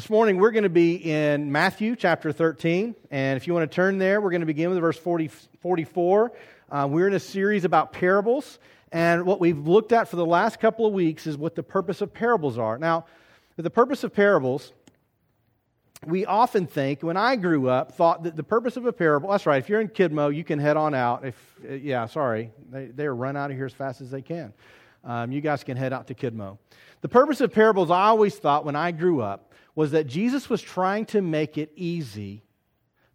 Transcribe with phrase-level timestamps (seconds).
[0.00, 2.94] This morning we're going to be in Matthew chapter 13.
[3.10, 5.28] And if you want to turn there, we're going to begin with verse 40,
[5.60, 6.32] 44.
[6.70, 8.60] Uh, we're in a series about parables.
[8.92, 12.00] And what we've looked at for the last couple of weeks is what the purpose
[12.00, 12.78] of parables are.
[12.78, 13.04] Now,
[13.58, 14.72] the purpose of parables,
[16.06, 19.44] we often think, when I grew up, thought that the purpose of a parable, that's
[19.44, 21.26] right, if you're in Kidmo, you can head on out.
[21.26, 24.54] If, uh, yeah, sorry, they, they're run out of here as fast as they can.
[25.04, 26.58] Um, you guys can head out to Kidmo.
[27.02, 30.60] The purpose of parables, I always thought when I grew up, was that Jesus was
[30.60, 32.42] trying to make it easy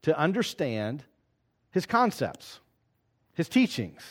[0.03, 1.03] to understand
[1.71, 2.59] his concepts,
[3.34, 4.02] his teachings.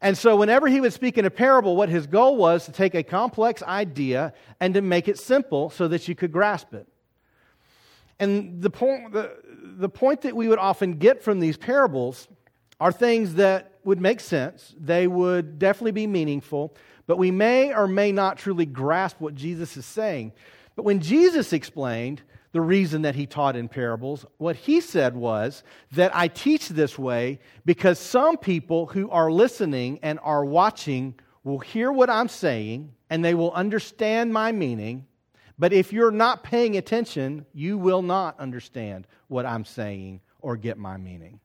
[0.00, 2.94] And so, whenever he would speak in a parable, what his goal was to take
[2.94, 6.86] a complex idea and to make it simple so that you could grasp it.
[8.20, 9.36] And the point, the,
[9.78, 12.28] the point that we would often get from these parables
[12.80, 16.76] are things that would make sense, they would definitely be meaningful,
[17.06, 20.32] but we may or may not truly grasp what Jesus is saying.
[20.78, 25.64] But when Jesus explained the reason that he taught in parables, what he said was
[25.90, 31.58] that I teach this way because some people who are listening and are watching will
[31.58, 35.08] hear what I'm saying and they will understand my meaning.
[35.58, 40.78] But if you're not paying attention, you will not understand what I'm saying or get
[40.78, 41.40] my meaning.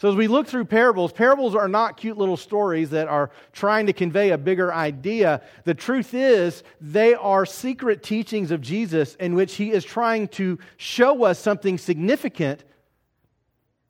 [0.00, 3.84] So, as we look through parables, parables are not cute little stories that are trying
[3.84, 5.42] to convey a bigger idea.
[5.64, 10.58] The truth is, they are secret teachings of Jesus in which he is trying to
[10.78, 12.64] show us something significant,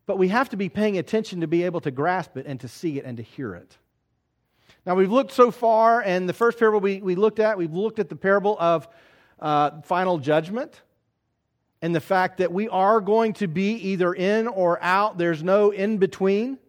[0.05, 2.67] but we have to be paying attention to be able to grasp it and to
[2.67, 3.77] see it and to hear it.
[4.85, 7.99] Now, we've looked so far, and the first parable we, we looked at, we've looked
[7.99, 8.85] at the parable of
[9.39, 10.81] uh, final judgment
[11.81, 15.17] and the fact that we are going to be either in or out.
[15.17, 16.59] There's no in between.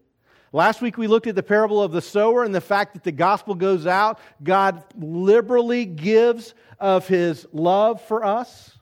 [0.53, 3.13] Last week we looked at the parable of the sower and the fact that the
[3.13, 4.19] gospel goes out.
[4.43, 8.79] God liberally gives of his love for us.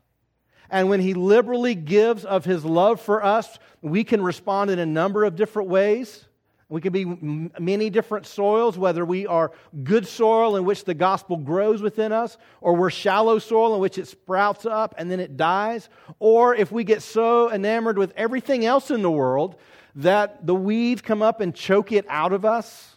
[0.68, 4.86] And when he liberally gives of his love for us, we can respond in a
[4.86, 6.24] number of different ways.
[6.70, 9.50] We can be many different soils, whether we are
[9.82, 13.98] good soil in which the gospel grows within us, or we're shallow soil in which
[13.98, 15.88] it sprouts up and then it dies,
[16.20, 19.56] or if we get so enamored with everything else in the world
[19.96, 22.96] that the weeds come up and choke it out of us.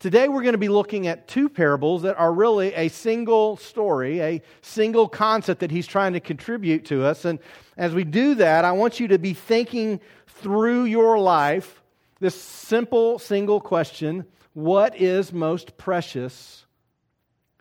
[0.00, 4.20] Today we're going to be looking at two parables that are really a single story,
[4.20, 7.24] a single concept that he's trying to contribute to us.
[7.24, 7.38] And
[7.76, 11.80] as we do that, I want you to be thinking through your life
[12.20, 16.66] this simple, single question What is most precious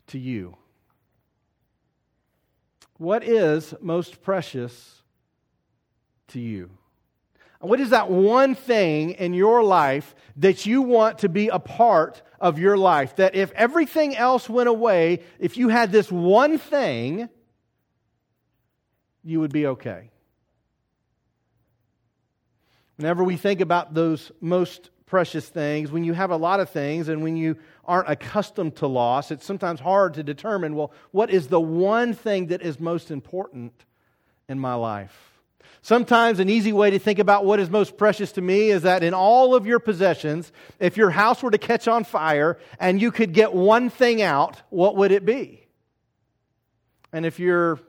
[0.07, 0.57] to you?
[2.97, 5.03] What is most precious
[6.29, 6.72] to you?
[7.59, 12.22] What is that one thing in your life that you want to be a part
[12.39, 13.16] of your life?
[13.16, 17.29] That if everything else went away, if you had this one thing,
[19.24, 20.12] you would be okay.
[22.97, 27.07] Whenever we think about those most precious things, when you have a lot of things
[27.07, 31.47] and when you aren't accustomed to loss, it's sometimes hard to determine well, what is
[31.47, 33.71] the one thing that is most important
[34.49, 35.39] in my life?
[35.81, 39.03] Sometimes an easy way to think about what is most precious to me is that
[39.03, 43.11] in all of your possessions, if your house were to catch on fire and you
[43.11, 45.65] could get one thing out, what would it be?
[47.13, 47.79] And if you're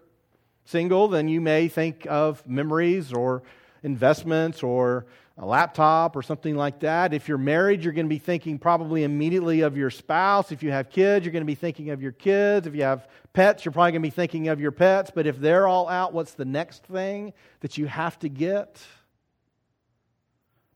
[0.67, 3.43] single, then you may think of memories or
[3.83, 5.07] investments or
[5.39, 7.15] a laptop or something like that.
[7.15, 10.51] If you're married, you're going to be thinking probably immediately of your spouse.
[10.51, 12.67] If you have kids, you're going to be thinking of your kids.
[12.67, 15.13] If you have pets, you're probably going to be thinking of your pets.
[15.15, 18.83] But if they're all out, what's the next thing that you have to get?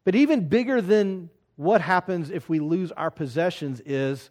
[0.05, 4.31] But even bigger than what happens if we lose our possessions is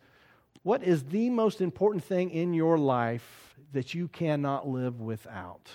[0.64, 5.70] what is the most important thing in your life that you cannot live without?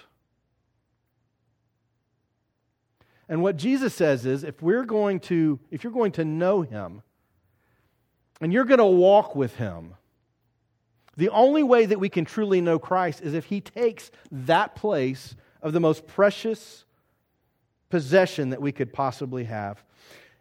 [3.29, 7.03] And what Jesus says is if we're going to if you're going to know him
[8.41, 9.95] and you're going to walk with him,
[11.17, 15.35] the only way that we can truly know Christ is if he takes that place
[15.63, 16.85] of the most precious
[17.89, 19.83] possession that we could possibly have.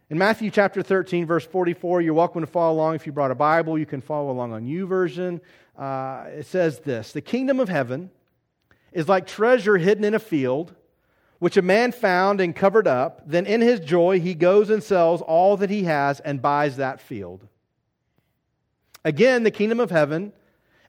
[0.09, 2.95] In Matthew chapter 13, verse 44, you're welcome to follow along.
[2.95, 5.39] If you brought a Bible, you can follow along on YouVersion.
[5.75, 8.11] Uh, it says this The kingdom of heaven
[8.91, 10.75] is like treasure hidden in a field
[11.45, 15.21] which a man found and covered up, then in his joy he goes and sells
[15.21, 17.47] all that he has and buys that field.
[19.03, 20.33] Again, the kingdom of heaven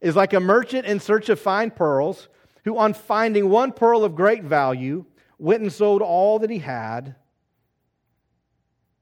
[0.00, 2.30] is like a merchant in search of fine pearls,
[2.64, 5.04] who, on finding one pearl of great value,
[5.38, 7.16] went and sold all that he had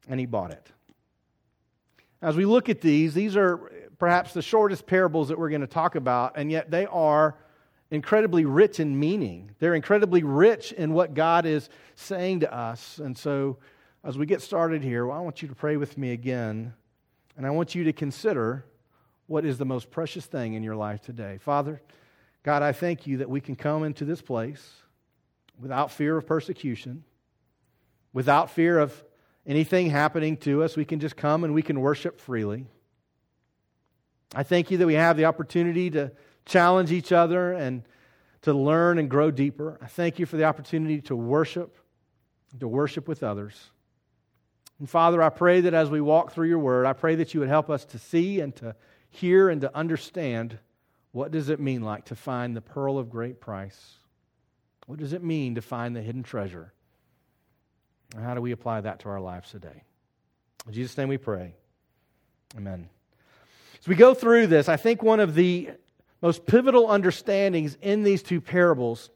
[0.08, 0.72] and he bought it.
[2.20, 5.68] As we look at these, these are perhaps the shortest parables that we're going to
[5.68, 7.36] talk about, and yet they are
[7.94, 9.50] incredibly rich in meaning.
[9.58, 12.98] They're incredibly rich in what God is saying to us.
[12.98, 13.58] And so,
[14.02, 16.74] as we get started here, well, I want you to pray with me again,
[17.36, 18.66] and I want you to consider
[19.26, 21.38] what is the most precious thing in your life today.
[21.38, 21.80] Father,
[22.42, 24.72] God, I thank you that we can come into this place
[25.58, 27.04] without fear of persecution,
[28.12, 29.02] without fear of
[29.46, 30.76] anything happening to us.
[30.76, 32.66] We can just come and we can worship freely.
[34.34, 36.12] I thank you that we have the opportunity to
[36.46, 37.82] challenge each other and
[38.42, 39.78] to learn and grow deeper.
[39.80, 41.78] I thank you for the opportunity to worship,
[42.60, 43.70] to worship with others.
[44.78, 47.40] And Father, I pray that as we walk through your word, I pray that you
[47.40, 48.74] would help us to see and to
[49.08, 50.58] hear and to understand
[51.12, 53.94] what does it mean like to find the pearl of great price?
[54.86, 56.72] What does it mean to find the hidden treasure?
[58.14, 59.84] And how do we apply that to our lives today?
[60.66, 61.54] In Jesus' name we pray.
[62.56, 62.88] Amen.
[63.80, 65.70] As we go through this, I think one of the
[66.24, 69.10] most pivotal understandings in these two parables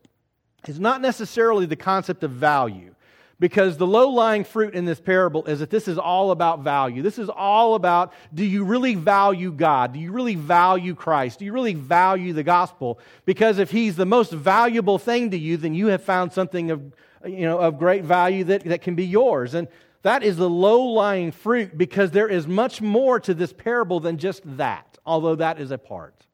[0.66, 2.94] is not necessarily the concept of value.
[3.40, 7.00] Because the low lying fruit in this parable is that this is all about value.
[7.00, 9.94] This is all about do you really value God?
[9.94, 11.38] Do you really value Christ?
[11.38, 12.98] Do you really value the gospel?
[13.24, 16.92] Because if He's the most valuable thing to you, then you have found something of,
[17.24, 19.54] you know, of great value that, that can be yours.
[19.54, 19.68] And
[20.02, 24.18] that is the low lying fruit because there is much more to this parable than
[24.18, 26.26] just that, although that is a part.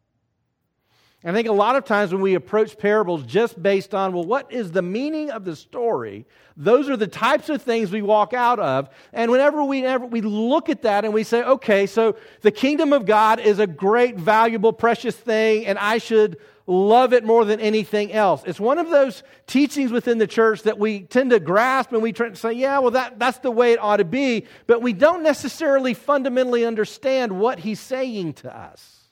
[1.26, 4.52] I think a lot of times when we approach parables just based on, well, what
[4.52, 6.26] is the meaning of the story?
[6.54, 8.90] Those are the types of things we walk out of.
[9.10, 12.92] And whenever we, whenever we look at that and we say, okay, so the kingdom
[12.92, 16.36] of God is a great, valuable, precious thing, and I should
[16.66, 18.42] love it more than anything else.
[18.44, 22.12] It's one of those teachings within the church that we tend to grasp and we
[22.12, 24.92] try to say, yeah, well, that, that's the way it ought to be, but we
[24.92, 29.03] don't necessarily fundamentally understand what he's saying to us.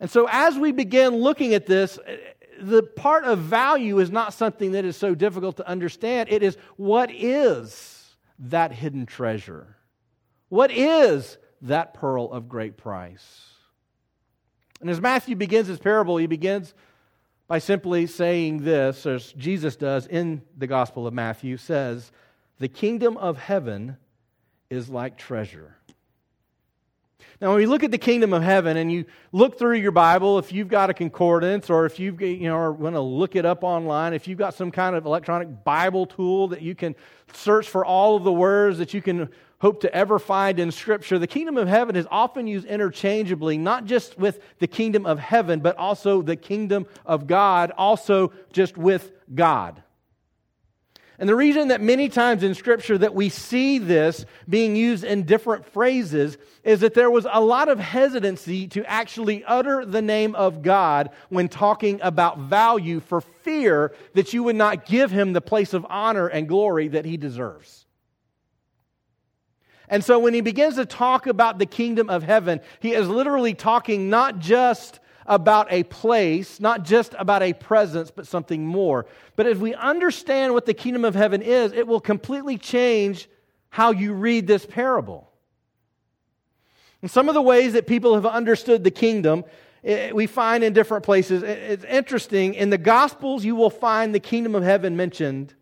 [0.00, 1.98] And so, as we begin looking at this,
[2.60, 6.28] the part of value is not something that is so difficult to understand.
[6.30, 9.76] It is what is that hidden treasure?
[10.48, 13.50] What is that pearl of great price?
[14.80, 16.74] And as Matthew begins his parable, he begins
[17.48, 22.10] by simply saying this, as Jesus does in the Gospel of Matthew, says,
[22.58, 23.96] The kingdom of heaven
[24.68, 25.76] is like treasure
[27.38, 30.38] now, when we look at the kingdom of heaven and you look through your Bible,
[30.38, 33.62] if you've got a concordance or if you you know, going to look it up
[33.62, 36.94] online, if you've got some kind of electronic Bible tool that you can
[37.34, 39.28] search for all of the words that you can
[39.58, 43.84] hope to ever find in Scripture, the kingdom of heaven is often used interchangeably, not
[43.84, 49.12] just with the kingdom of heaven, but also the kingdom of God, also just with
[49.34, 49.82] God.
[51.18, 55.22] And the reason that many times in Scripture that we see this being used in
[55.22, 60.34] different phrases is that there was a lot of hesitancy to actually utter the name
[60.34, 65.40] of God when talking about value for fear that you would not give him the
[65.40, 67.86] place of honor and glory that he deserves.
[69.88, 73.54] And so when he begins to talk about the kingdom of heaven, he is literally
[73.54, 79.06] talking not just about a place, not just about a presence, but something more.
[79.34, 83.28] But if we understand what the kingdom of heaven is, it will completely change
[83.68, 85.30] how you read this parable.
[87.02, 89.44] And some of the ways that people have understood the kingdom,
[89.84, 91.42] eh, we find in different places.
[91.42, 92.54] It's interesting.
[92.54, 95.54] In the Gospels, you will find the kingdom of heaven mentioned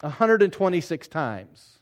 [0.00, 1.78] 126 times.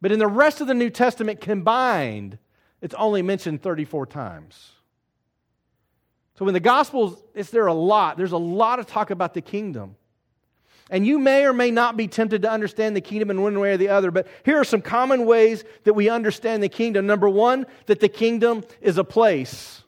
[0.00, 2.38] But in the rest of the New Testament combined,
[2.80, 4.72] it's only mentioned 34 times.
[6.38, 8.16] So in the Gospels, it's there a lot.
[8.16, 9.96] There's a lot of talk about the kingdom.
[10.90, 13.72] And you may or may not be tempted to understand the kingdom in one way
[13.72, 17.06] or the other, but here are some common ways that we understand the kingdom.
[17.06, 19.81] Number one, that the kingdom is a place.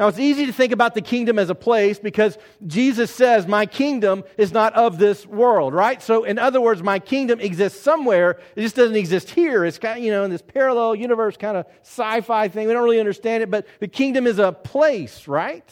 [0.00, 3.66] Now, it's easy to think about the kingdom as a place because Jesus says, My
[3.66, 6.02] kingdom is not of this world, right?
[6.02, 8.40] So, in other words, my kingdom exists somewhere.
[8.56, 9.62] It just doesn't exist here.
[9.66, 12.66] It's kind of, you know, in this parallel universe kind of sci fi thing.
[12.66, 15.70] We don't really understand it, but the kingdom is a place, right?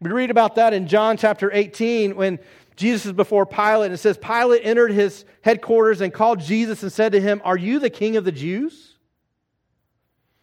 [0.00, 2.38] We read about that in John chapter 18 when
[2.74, 6.90] Jesus is before Pilate, and it says, Pilate entered his headquarters and called Jesus and
[6.90, 8.89] said to him, Are you the king of the Jews?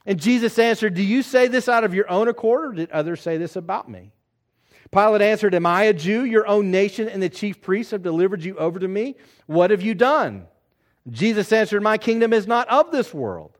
[0.07, 3.21] And Jesus answered, Do you say this out of your own accord, or did others
[3.21, 4.13] say this about me?
[4.89, 6.23] Pilate answered, Am I a Jew?
[6.23, 9.17] Your own nation and the chief priests have delivered you over to me.
[9.47, 10.47] What have you done?
[11.09, 13.57] Jesus answered, My kingdom is not of this world.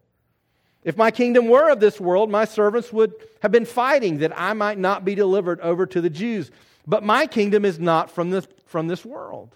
[0.86, 4.54] If my kingdom were of this world, my servants would have been fighting that I
[4.54, 6.50] might not be delivered over to the Jews.
[6.86, 9.54] But my kingdom is not from this, from this world.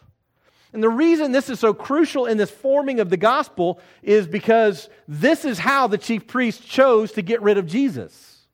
[0.73, 4.89] And the reason this is so crucial in this forming of the gospel is because
[5.07, 8.45] this is how the chief priests chose to get rid of Jesus.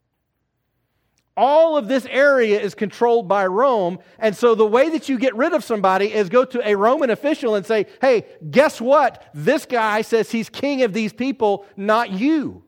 [1.38, 4.00] all of this area is controlled by Rome.
[4.18, 7.12] And so the way that you get rid of somebody is go to a Roman
[7.12, 9.24] official and say, hey, guess what?
[9.36, 12.64] This guy says he's king of these people, not you.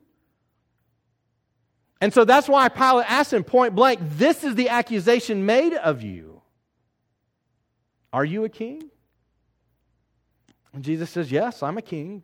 [2.00, 6.02] And so that's why Pilate asked him point blank, this is the accusation made of
[6.02, 6.40] you.
[8.12, 8.90] Are you a king?
[10.72, 12.22] And Jesus says, yes, I'm a king.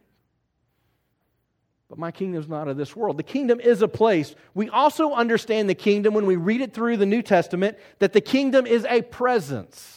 [1.88, 3.16] But my kingdom is not of this world.
[3.16, 4.34] The kingdom is a place.
[4.54, 8.20] We also understand the kingdom when we read it through the New Testament that the
[8.20, 9.92] kingdom is a presence.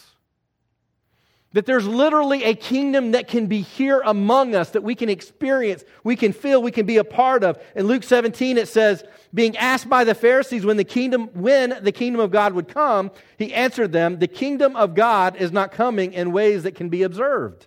[1.53, 5.83] That there's literally a kingdom that can be here among us, that we can experience,
[6.03, 7.59] we can feel, we can be a part of.
[7.75, 9.03] In Luke 17, it says,
[9.33, 13.09] being asked by the Pharisees when the kingdom, when the kingdom of God would come,
[13.37, 17.01] he answered them, the kingdom of God is not coming in ways that can be
[17.01, 17.65] observed.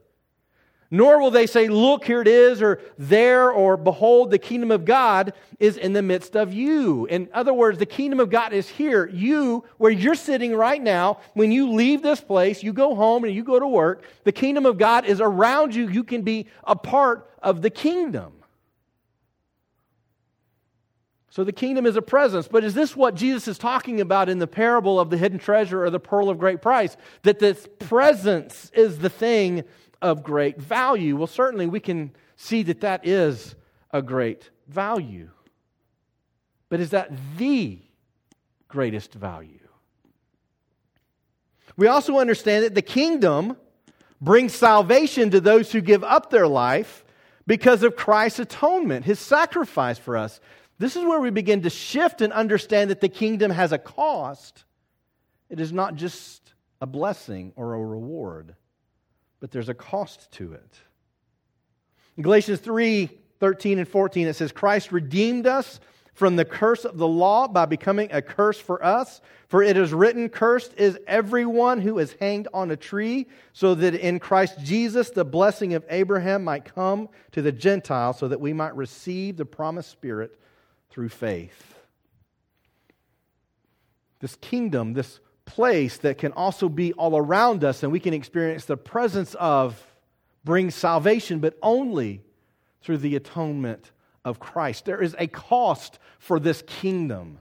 [0.95, 4.85] Nor will they say, Look, here it is, or there, or behold, the kingdom of
[4.85, 7.07] God is in the midst of you.
[7.07, 9.09] In other words, the kingdom of God is here.
[9.09, 13.35] You, where you're sitting right now, when you leave this place, you go home and
[13.35, 15.89] you go to work, the kingdom of God is around you.
[15.89, 18.35] You can be a part of the kingdom.
[21.31, 22.49] So the kingdom is a presence.
[22.49, 25.83] But is this what Jesus is talking about in the parable of the hidden treasure
[25.83, 26.99] or the pearl of great price?
[27.23, 29.65] That this presence is the thing
[30.03, 31.17] of great value.
[31.17, 33.55] Well, certainly we can see that that is
[33.93, 35.31] a great value.
[36.69, 37.79] But is that the
[38.69, 39.61] greatest value?
[41.77, 43.57] We also understand that the kingdom
[44.21, 47.05] brings salvation to those who give up their life
[47.47, 50.41] because of Christ's atonement, his sacrifice for us.
[50.79, 54.65] This is where we begin to shift and understand that the kingdom has a cost.
[55.49, 58.57] It is not just a blessing or a reward
[59.43, 60.77] but there's a cost to it.
[62.17, 65.81] In Galatians 3 13 and 14, it says, Christ redeemed us
[66.15, 69.21] from the curse of the law by becoming a curse for us.
[69.49, 73.97] For it is written, Cursed is everyone who is hanged on a tree, so that
[73.97, 78.53] in Christ Jesus the blessing of Abraham might come to the Gentiles, so that we
[78.53, 80.39] might receive the promised Spirit
[80.89, 81.81] through faith.
[84.21, 88.65] This kingdom, this place that can also be all around us and we can experience
[88.65, 89.81] the presence of
[90.45, 92.23] brings salvation, but only
[92.83, 93.93] through the atonement
[94.25, 94.85] of Christ.
[94.85, 97.39] There is a cost for this kingdom.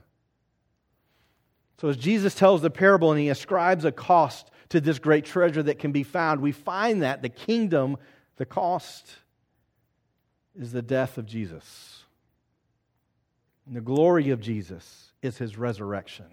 [1.80, 5.62] So, as Jesus tells the parable and he ascribes a cost to this great treasure
[5.64, 7.96] that can be found, we find that the kingdom,
[8.36, 9.16] the cost,
[10.58, 12.04] is the death of Jesus.
[13.66, 16.26] And the glory of Jesus is his resurrection.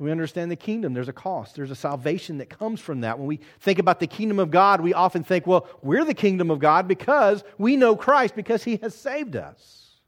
[0.00, 0.94] We understand the kingdom.
[0.94, 1.54] There's a cost.
[1.54, 3.18] There's a salvation that comes from that.
[3.18, 6.50] When we think about the kingdom of God, we often think, well, we're the kingdom
[6.50, 9.98] of God because we know Christ, because he has saved us.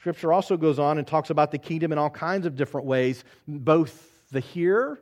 [0.00, 3.22] Scripture also goes on and talks about the kingdom in all kinds of different ways,
[3.46, 4.98] both the here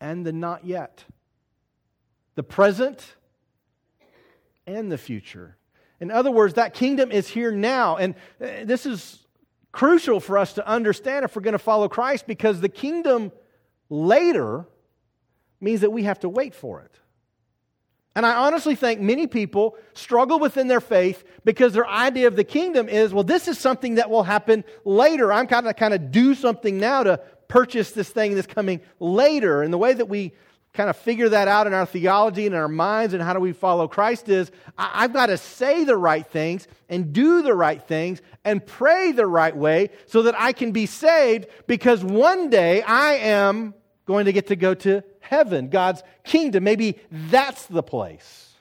[0.00, 1.02] and the not yet,
[2.36, 3.16] the present
[4.64, 5.56] and the future.
[5.98, 7.96] In other words, that kingdom is here now.
[7.96, 9.25] And uh, this is
[9.76, 13.30] crucial for us to understand if we're going to follow Christ because the kingdom
[13.90, 14.66] later
[15.60, 16.98] means that we have to wait for it.
[18.14, 22.44] And I honestly think many people struggle within their faith because their idea of the
[22.44, 25.30] kingdom is, well, this is something that will happen later.
[25.30, 29.60] I'm kind of kind of do something now to purchase this thing that's coming later.
[29.62, 30.32] And the way that we
[30.76, 33.40] kind of figure that out in our theology and in our minds and how do
[33.40, 37.82] we follow Christ is I've got to say the right things and do the right
[37.82, 42.82] things and pray the right way so that I can be saved because one day
[42.82, 46.62] I am going to get to go to heaven, God's kingdom.
[46.64, 48.54] Maybe that's the place.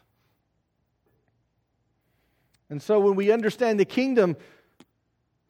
[2.69, 4.37] And so when we understand the kingdom,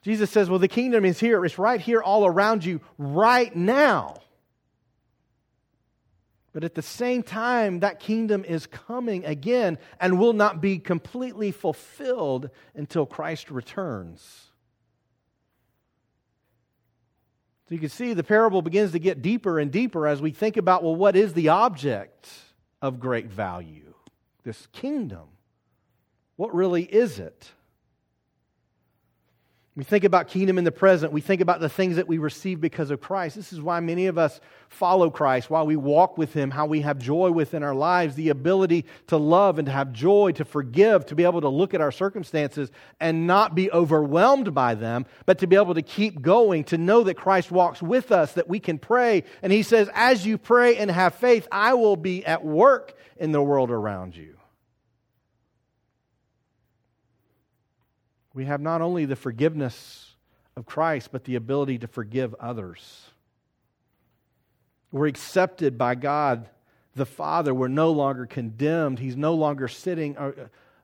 [0.01, 1.45] Jesus says, well, the kingdom is here.
[1.45, 4.15] It's right here all around you right now.
[6.55, 11.51] But at the same time, that kingdom is coming again and will not be completely
[11.51, 14.21] fulfilled until Christ returns.
[17.67, 20.55] So you can see the parable begins to get deeper and deeper as we think
[20.55, 22.29] about well, what is the object
[22.81, 23.93] of great value?
[24.45, 25.27] This kingdom.
[26.38, 27.51] What really is it?
[29.77, 31.12] We think about kingdom in the present.
[31.12, 33.36] We think about the things that we receive because of Christ.
[33.36, 34.39] This is why many of us
[34.70, 38.29] follow Christ, why we walk with Him, how we have joy within our lives, the
[38.29, 41.82] ability to love and to have joy, to forgive, to be able to look at
[41.82, 46.63] our circumstances and not be overwhelmed by them, but to be able to keep going,
[46.65, 49.25] to know that Christ walks with us, that we can pray.
[49.41, 53.34] And He says, As you pray and have faith, I will be at work in
[53.34, 54.35] the world around you.
[58.36, 60.13] We have not only the forgiveness
[60.58, 63.06] of Christ, but the ability to forgive others.
[64.92, 66.50] We're accepted by God
[66.96, 67.54] the Father.
[67.54, 69.00] We're no longer condemned.
[69.00, 70.32] He's no longer sitting uh,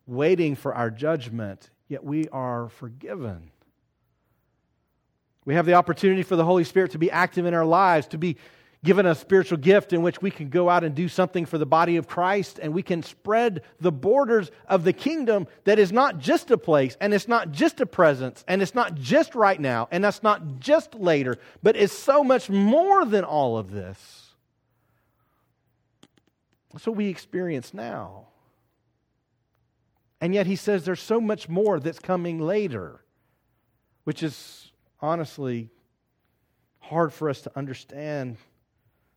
[0.08, 3.51] waiting for our judgment, yet we are forgiven.
[5.43, 8.17] We have the opportunity for the Holy Spirit to be active in our lives, to
[8.17, 8.38] be
[8.83, 11.65] given a spiritual gift in which we can go out and do something for the
[11.65, 16.17] body of Christ and we can spread the borders of the kingdom that is not
[16.17, 19.88] just a place and it's not just a presence and it's not just right now
[19.91, 24.33] and that's not just later, but it's so much more than all of this.
[26.73, 28.27] That's what we experience now.
[30.19, 33.03] And yet he says there's so much more that's coming later,
[34.05, 35.69] which is honestly
[36.79, 38.38] hard for us to understand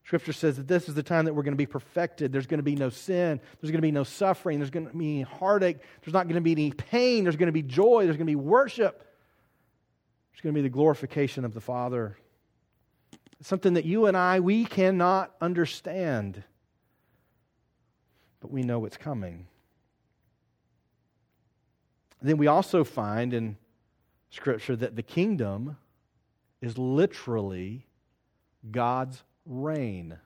[0.05, 2.31] Scripture says that this is the time that we're going to be perfected.
[2.31, 3.41] There's going to be no sin.
[3.61, 4.59] There's going to be no suffering.
[4.59, 5.79] There's going to be heartache.
[6.03, 7.25] There's not going to be any pain.
[7.25, 8.05] There's going to be joy.
[8.05, 9.03] There's going to be worship.
[10.33, 12.19] There's going to be the glorification of the Father.
[13.41, 16.43] It's something that you and I, we cannot understand,
[18.41, 19.47] but we know it's coming.
[22.21, 23.57] then we also find in
[24.31, 25.77] Scripture that the kingdom
[26.61, 27.87] is literally
[28.71, 30.19] God's reign.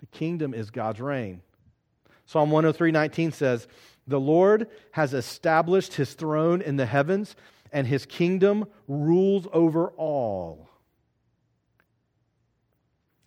[0.00, 1.42] The kingdom is God's reign.
[2.26, 3.66] Psalm 103:19 says,
[4.06, 7.34] "The Lord has established his throne in the heavens,
[7.72, 10.68] and his kingdom rules over all."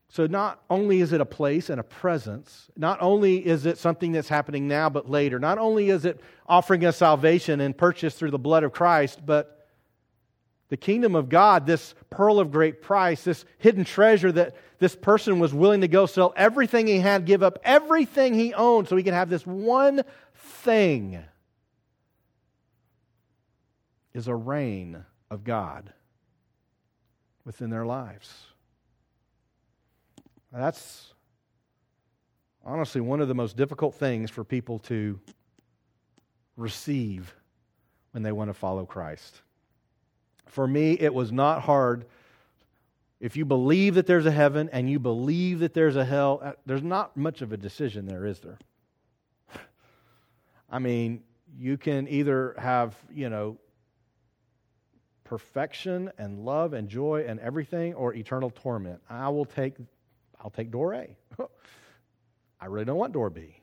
[0.08, 4.12] So, not only is it a place and a presence, not only is it something
[4.12, 8.32] that's happening now but later, not only is it offering us salvation and purchase through
[8.32, 9.61] the blood of Christ, but
[10.72, 15.38] the kingdom of God, this pearl of great price, this hidden treasure that this person
[15.38, 19.04] was willing to go sell everything he had, give up everything he owned so he
[19.04, 20.02] could have this one
[20.34, 21.22] thing,
[24.14, 25.92] is a reign of God
[27.44, 28.34] within their lives.
[30.54, 31.14] That's
[32.64, 35.20] honestly one of the most difficult things for people to
[36.56, 37.36] receive
[38.12, 39.42] when they want to follow Christ.
[40.52, 42.06] For me, it was not hard.
[43.22, 46.52] If you believe that there's a heaven and you believe that there's a hell, uh,
[46.66, 48.60] there's not much of a decision there, is there?
[50.70, 51.24] I mean,
[51.58, 53.60] you can either have, you know,
[55.24, 59.00] perfection and love and joy and everything or eternal torment.
[59.10, 59.76] I will take
[60.44, 61.16] I'll take door A.
[62.60, 63.56] I really don't want door B.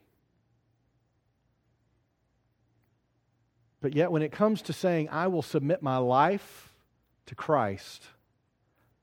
[3.82, 6.67] But yet when it comes to saying I will submit my life
[7.28, 8.04] to Christ,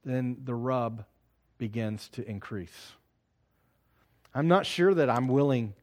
[0.04, 1.06] then the rub
[1.58, 2.94] begins to increase.
[4.34, 5.74] I'm not sure that I'm willing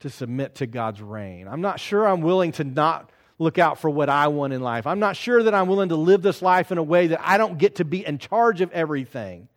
[0.00, 1.46] to submit to God's reign.
[1.48, 4.86] I'm not sure I'm willing to not look out for what I want in life.
[4.86, 7.38] I'm not sure that I'm willing to live this life in a way that I
[7.38, 9.48] don't get to be in charge of everything.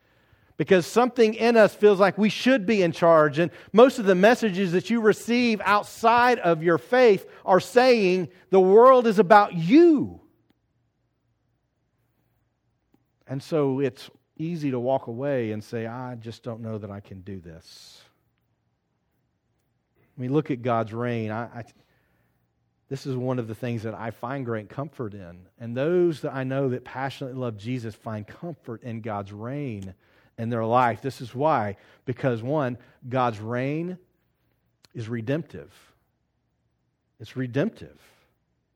[0.57, 3.37] Because something in us feels like we should be in charge.
[3.37, 8.59] And most of the messages that you receive outside of your faith are saying the
[8.59, 10.19] world is about you.
[13.27, 16.99] And so it's easy to walk away and say, I just don't know that I
[16.99, 18.01] can do this.
[20.15, 21.63] When we look at God's reign, I, I,
[22.89, 25.47] this is one of the things that I find great comfort in.
[25.59, 29.93] And those that I know that passionately love Jesus find comfort in God's reign
[30.37, 31.01] in their life.
[31.01, 31.77] This is why.
[32.05, 33.97] Because, one, God's reign
[34.93, 35.73] is redemptive.
[37.19, 37.99] It's redemptive.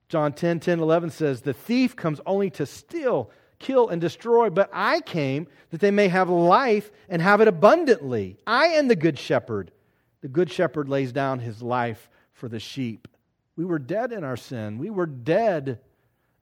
[0.10, 4.70] John 10 10, 11 says, The thief comes only to steal kill, and destroy, but
[4.74, 8.38] I came that they may have life and have it abundantly.
[8.46, 9.72] I am the good shepherd.
[10.22, 13.08] The good shepherd lays down his life for the sheep.
[13.56, 14.78] We were dead in our sin.
[14.78, 15.80] We were dead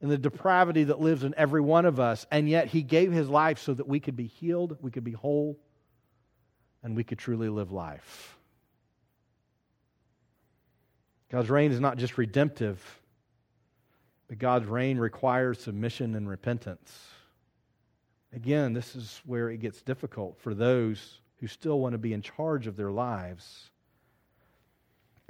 [0.00, 3.28] in the depravity that lives in every one of us, and yet he gave his
[3.28, 5.58] life so that we could be healed, we could be whole,
[6.82, 8.38] and we could truly live life.
[11.30, 12.99] God's reign is not just redemptive,
[14.30, 16.96] but God's reign requires submission and repentance.
[18.32, 22.22] Again, this is where it gets difficult for those who still want to be in
[22.22, 23.70] charge of their lives.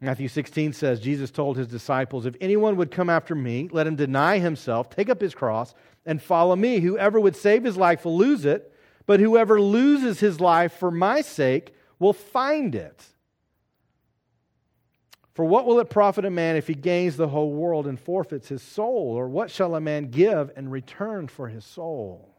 [0.03, 3.97] Matthew 16 says, Jesus told his disciples, If anyone would come after me, let him
[3.97, 6.81] deny himself, take up his cross, and follow me.
[6.81, 8.71] Whoever would save his life will lose it,
[9.07, 13.03] but whoever loses his life for my sake will find it.
[15.35, 18.49] For what will it profit a man if he gains the whole world and forfeits
[18.49, 19.15] his soul?
[19.17, 22.35] Or what shall a man give in return for his soul?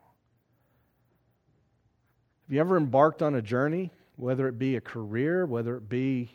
[2.46, 6.32] Have you ever embarked on a journey, whether it be a career, whether it be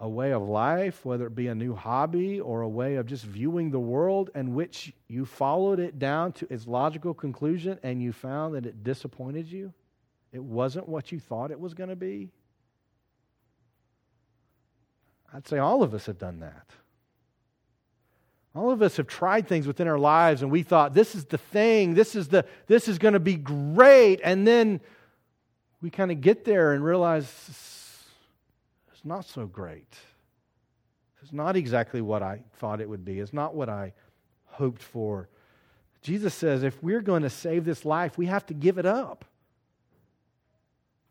[0.00, 3.24] a way of life, whether it be a new hobby or a way of just
[3.24, 8.12] viewing the world, and which you followed it down to its logical conclusion and you
[8.12, 9.72] found that it disappointed you?
[10.30, 12.30] It wasn't what you thought it was going to be?
[15.32, 16.70] I'd say all of us have done that.
[18.54, 21.38] All of us have tried things within our lives and we thought this is the
[21.38, 24.80] thing, this is the this is going to be great and then
[25.80, 27.26] we kind of get there and realize
[28.90, 29.94] it's not so great.
[31.22, 33.20] It's not exactly what I thought it would be.
[33.20, 33.92] It's not what I
[34.46, 35.28] hoped for.
[36.02, 39.24] Jesus says if we're going to save this life, we have to give it up.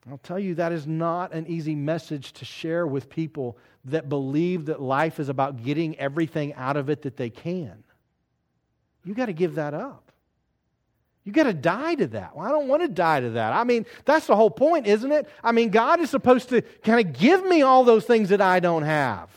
[0.10, 4.66] I'll tell you, that is not an easy message to share with people that believe
[4.66, 7.84] that life is about getting everything out of it that they can.
[9.04, 10.12] You got to give that up.
[11.24, 12.38] You got to die to that.
[12.38, 13.52] Well, I don't want to die to that.
[13.52, 15.28] I mean, that's the whole point, isn't it?
[15.44, 18.62] I mean, God is supposed to kind of give me all those things that I
[18.62, 19.30] don't have.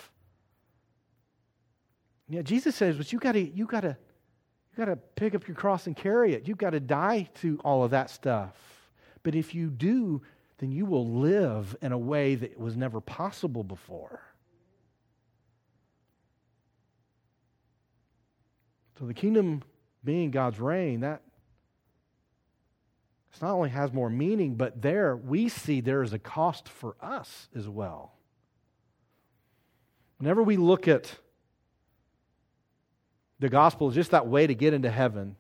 [2.29, 5.49] Yeah, Jesus says, but you got to you got to you got to pick up
[5.49, 6.47] your cross and carry it.
[6.47, 8.55] You've got to die to all of that stuff.
[9.25, 10.23] But if you do,
[10.61, 14.20] then you will live in a way that was never possible before.
[18.99, 19.62] So the kingdom
[20.05, 21.23] being God's reign, that
[23.33, 26.94] it not only has more meaning, but there we see there is a cost for
[27.01, 28.12] us as well.
[30.18, 31.16] Whenever we look at
[33.38, 35.37] the gospel as just that way to get into heaven,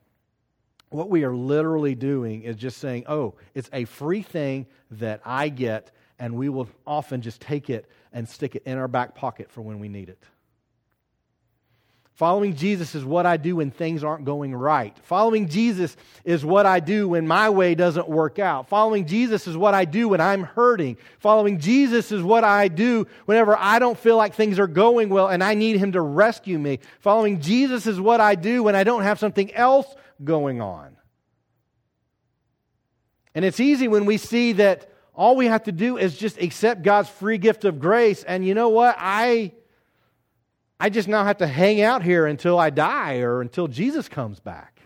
[0.90, 5.48] what we are literally doing is just saying, oh, it's a free thing that I
[5.48, 9.50] get, and we will often just take it and stick it in our back pocket
[9.50, 10.22] for when we need it.
[12.14, 14.94] Following Jesus is what I do when things aren't going right.
[15.04, 18.68] Following Jesus is what I do when my way doesn't work out.
[18.68, 20.98] Following Jesus is what I do when I'm hurting.
[21.20, 25.28] Following Jesus is what I do whenever I don't feel like things are going well
[25.28, 26.80] and I need Him to rescue me.
[26.98, 29.86] Following Jesus is what I do when I don't have something else
[30.22, 30.96] going on.
[33.34, 36.82] And it's easy when we see that all we have to do is just accept
[36.82, 38.24] God's free gift of grace.
[38.24, 38.96] And you know what?
[38.98, 39.52] I,
[40.78, 44.40] I just now have to hang out here until I die or until Jesus comes
[44.40, 44.80] back.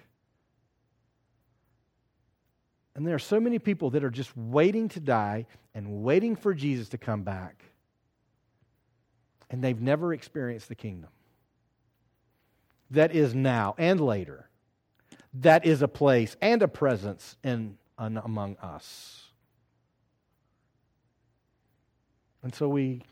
[2.97, 6.55] And there are so many people that are just waiting to die and waiting for
[6.55, 7.63] Jesus to come back.
[9.51, 11.11] And they've never experienced the kingdom
[12.91, 14.49] that is now and later
[15.41, 19.25] that is a place and a presence in, among us.
[22.43, 23.03] And so we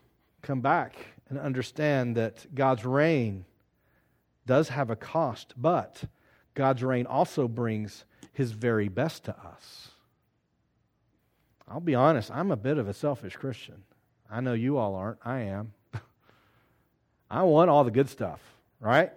[0.41, 0.95] come back
[1.29, 3.45] and understand that God's reign
[4.45, 6.03] does have a cost, but
[6.53, 9.89] God's reign also brings his very best to us.
[11.67, 13.83] I'll be honest, I'm a bit of a selfish Christian.
[14.29, 15.19] I know you all aren't.
[15.25, 15.73] I am.
[17.31, 18.39] I want all the good stuff,
[18.79, 19.11] right?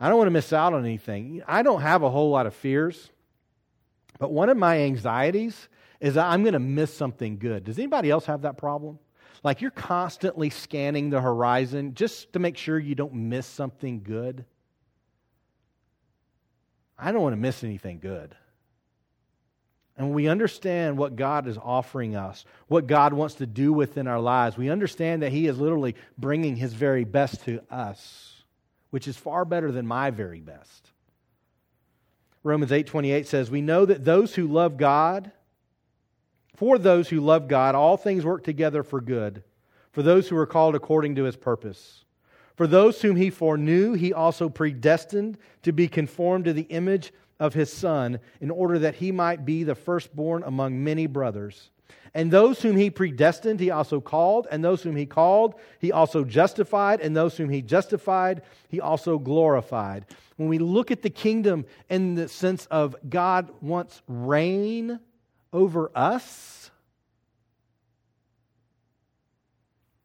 [0.00, 1.42] I don't want to miss out on anything.
[1.46, 3.10] I don't have a whole lot of fears,
[4.18, 5.68] but one of my anxieties
[6.00, 7.64] is that I'm going to miss something good.
[7.64, 8.98] Does anybody else have that problem?
[9.42, 14.44] Like you're constantly scanning the horizon just to make sure you don't miss something good.
[16.98, 18.34] I don't want to miss anything good.
[19.96, 24.18] And we understand what God is offering us, what God wants to do within our
[24.18, 28.33] lives, we understand that He is literally bringing His very best to us
[28.94, 30.92] which is far better than my very best.
[32.44, 35.32] Romans 8:28 says, "We know that those who love God,
[36.54, 39.42] for those who love God, all things work together for good,
[39.90, 42.04] for those who are called according to his purpose.
[42.54, 47.54] For those whom he foreknew, he also predestined to be conformed to the image of
[47.54, 51.72] his son, in order that he might be the firstborn among many brothers."
[52.14, 54.46] And those whom he predestined, he also called.
[54.50, 57.00] And those whom he called, he also justified.
[57.00, 60.06] And those whom he justified, he also glorified.
[60.36, 65.00] When we look at the kingdom in the sense of God wants reign
[65.52, 66.70] over us,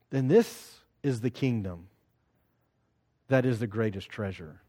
[0.10, 1.88] then this is the kingdom
[3.28, 4.62] that is the greatest treasure.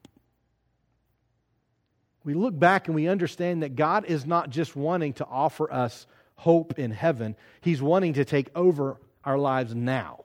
[2.22, 6.06] We look back and we understand that God is not just wanting to offer us
[6.40, 7.36] hope in heaven.
[7.60, 10.24] He's wanting to take over our lives now.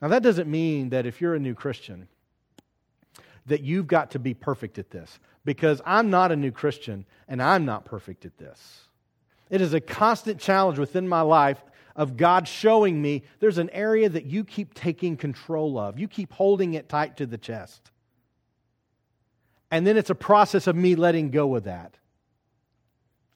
[0.00, 2.08] Now, that doesn't mean that if you're a new Christian,
[3.46, 7.42] that you've got to be perfect at this, because I'm not a new Christian and
[7.42, 8.80] I'm not perfect at this.
[9.50, 11.62] It is a constant challenge within my life
[11.94, 15.98] of God showing me there's an area that you keep taking control of.
[15.98, 17.90] You keep holding it tight to the chest.
[19.70, 21.94] And then it's a process of me letting go of that.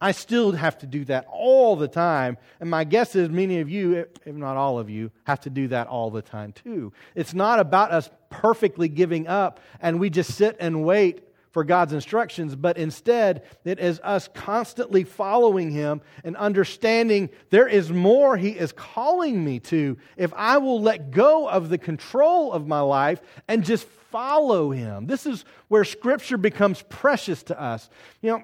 [0.03, 2.37] I still have to do that all the time.
[2.59, 5.69] And my guess is many of you, if not all of you, have to do
[5.69, 6.93] that all the time too.
[7.15, 11.93] It's not about us perfectly giving up and we just sit and wait for God's
[11.93, 18.51] instructions, but instead it is us constantly following Him and understanding there is more He
[18.51, 23.21] is calling me to if I will let go of the control of my life
[23.47, 25.07] and just follow Him.
[25.07, 27.89] This is where Scripture becomes precious to us.
[28.21, 28.43] You know,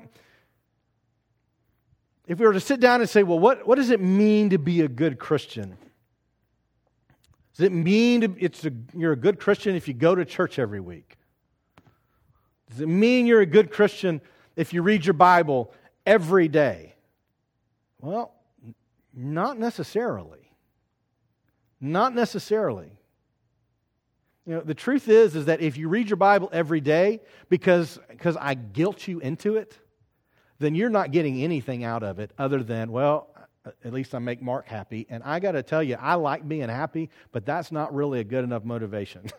[2.28, 4.58] if we were to sit down and say, well, what, what does it mean to
[4.58, 5.78] be a good Christian?
[7.56, 10.58] Does it mean to, it's a, you're a good Christian if you go to church
[10.58, 11.16] every week?
[12.70, 14.20] Does it mean you're a good Christian
[14.56, 15.72] if you read your Bible
[16.04, 16.94] every day?
[17.98, 18.34] Well,
[19.14, 20.52] not necessarily.
[21.80, 22.92] Not necessarily.
[24.46, 27.98] You know, the truth is, is that if you read your Bible every day because,
[28.10, 29.78] because I guilt you into it,
[30.58, 33.28] then you're not getting anything out of it other than, well,
[33.84, 35.06] at least I make Mark happy.
[35.08, 38.24] And I got to tell you, I like being happy, but that's not really a
[38.24, 39.26] good enough motivation.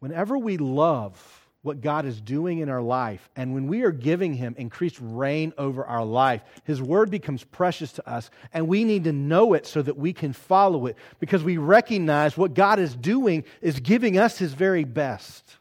[0.00, 4.32] Whenever we love what God is doing in our life, and when we are giving
[4.32, 9.04] Him increased reign over our life, His Word becomes precious to us, and we need
[9.04, 12.96] to know it so that we can follow it because we recognize what God is
[12.96, 15.58] doing is giving us His very best.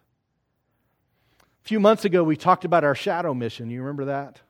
[1.69, 3.69] Few months ago, we talked about our shadow mission.
[3.69, 4.41] You remember that?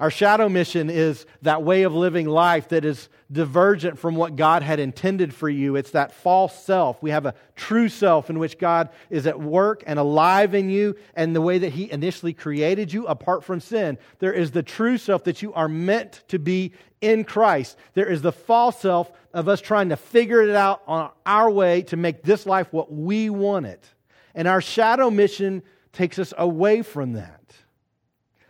[0.00, 4.64] Our shadow mission is that way of living life that is divergent from what God
[4.64, 5.76] had intended for you.
[5.76, 7.00] It's that false self.
[7.00, 10.96] We have a true self in which God is at work and alive in you
[11.14, 13.96] and the way that He initially created you apart from sin.
[14.18, 17.78] There is the true self that you are meant to be in Christ.
[17.92, 21.82] There is the false self of us trying to figure it out on our way
[21.82, 23.93] to make this life what we want it.
[24.34, 27.40] And our shadow mission takes us away from that.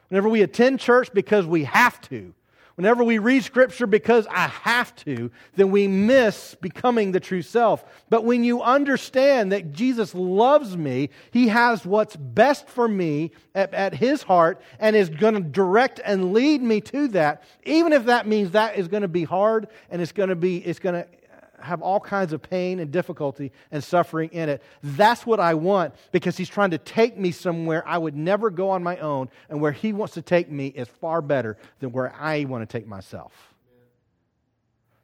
[0.09, 2.35] Whenever we attend church because we have to,
[2.77, 7.85] whenever we read scripture because I have to, then we miss becoming the true self.
[8.11, 13.73] But when you understand that Jesus loves me, He has what's best for me at,
[13.75, 18.07] at His heart and is going to direct and lead me to that, even if
[18.07, 20.95] that means that is going to be hard and it's going to be, it's going
[20.95, 21.07] to
[21.65, 24.63] have all kinds of pain and difficulty and suffering in it.
[24.83, 28.71] That's what I want because He's trying to take me somewhere I would never go
[28.71, 32.15] on my own, and where He wants to take me is far better than where
[32.15, 33.33] I want to take myself.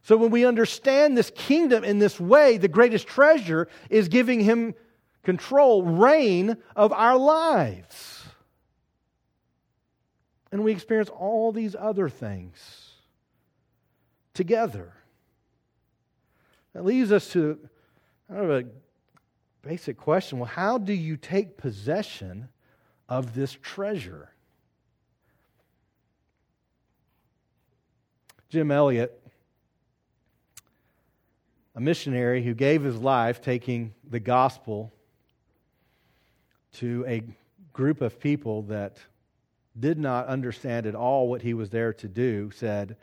[0.02, 4.74] So when we understand this kingdom in this way, the greatest treasure is giving Him
[5.22, 8.24] control, reign of our lives.
[10.52, 12.90] And we experience all these other things
[14.34, 14.92] together.
[16.74, 17.58] That leads us to
[18.28, 18.64] kind of a
[19.62, 20.38] basic question.
[20.38, 22.48] Well, how do you take possession
[23.08, 24.30] of this treasure?
[28.48, 29.20] Jim Elliot,
[31.74, 34.92] a missionary who gave his life taking the gospel
[36.72, 37.22] to a
[37.72, 38.98] group of people that
[39.78, 42.96] did not understand at all what he was there to do, said,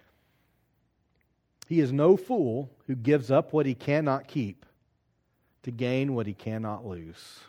[1.68, 4.66] he is no fool who gives up what he cannot keep
[5.64, 7.40] to gain what he cannot lose.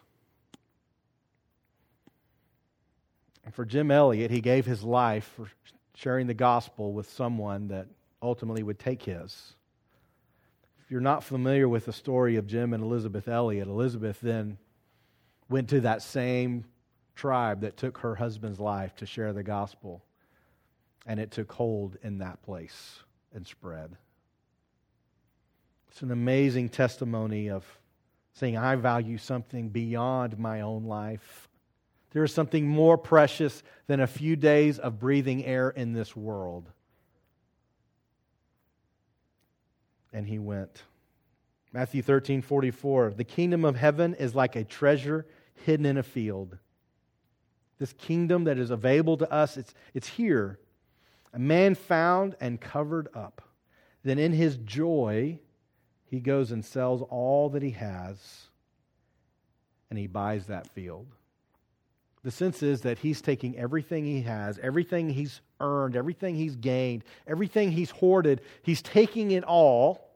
[3.44, 5.48] And for Jim Elliot, he gave his life for
[5.94, 7.86] sharing the gospel with someone that
[8.20, 9.54] ultimately would take his.
[10.84, 14.58] If you're not familiar with the story of Jim and Elizabeth Elliot, Elizabeth then
[15.48, 16.64] went to that same
[17.14, 20.04] tribe that took her husband's life to share the gospel,
[21.06, 22.98] and it took hold in that place
[23.32, 23.96] and spread.
[25.90, 27.64] It's an amazing testimony of
[28.32, 31.48] saying, I value something beyond my own life.
[32.12, 36.70] There is something more precious than a few days of breathing air in this world.
[40.12, 40.82] And he went.
[41.72, 43.14] Matthew 13, 44.
[43.16, 45.26] The kingdom of heaven is like a treasure
[45.66, 46.56] hidden in a field.
[47.78, 50.58] This kingdom that is available to us, it's, it's here.
[51.32, 53.42] A man found and covered up.
[54.02, 55.40] Then in his joy,
[56.10, 58.48] he goes and sells all that he has
[59.90, 61.06] and he buys that field.
[62.24, 67.04] The sense is that he's taking everything he has, everything he's earned, everything he's gained,
[67.26, 70.10] everything he's hoarded, he's taking it all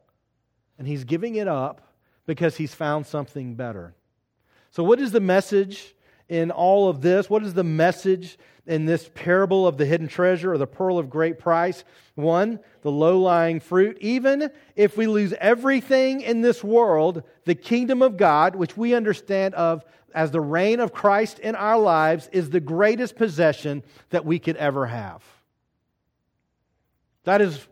[0.78, 1.92] and he's giving it up
[2.26, 3.94] because he's found something better.
[4.70, 5.94] So, what is the message
[6.32, 7.28] in all of this?
[7.28, 11.10] What is the message in this parable of the hidden treasure or the pearl of
[11.10, 11.84] great price?
[12.14, 13.98] One, the low lying fruit.
[14.00, 19.54] Even if we lose everything in this world, the kingdom of God, which we understand
[19.54, 24.38] of as the reign of Christ in our lives, is the greatest possession that we
[24.38, 25.22] could ever have.
[27.24, 27.68] That is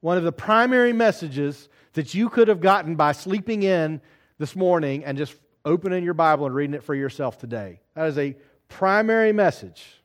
[0.00, 4.00] one of the primary messages that you could have gotten by sleeping in
[4.38, 7.80] this morning and just opening your Bible and reading it for yourself today.
[7.94, 8.36] That is a
[8.68, 10.02] primary message.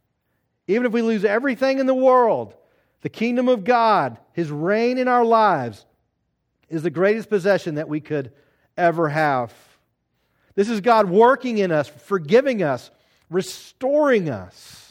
[0.68, 2.54] Even if we lose everything in the world,
[3.02, 5.86] the kingdom of God, His reign in our lives,
[6.70, 8.32] is the greatest possession that we could
[8.78, 9.54] ever have.
[10.56, 12.92] This is God working in us, forgiving us,
[13.30, 14.89] restoring us.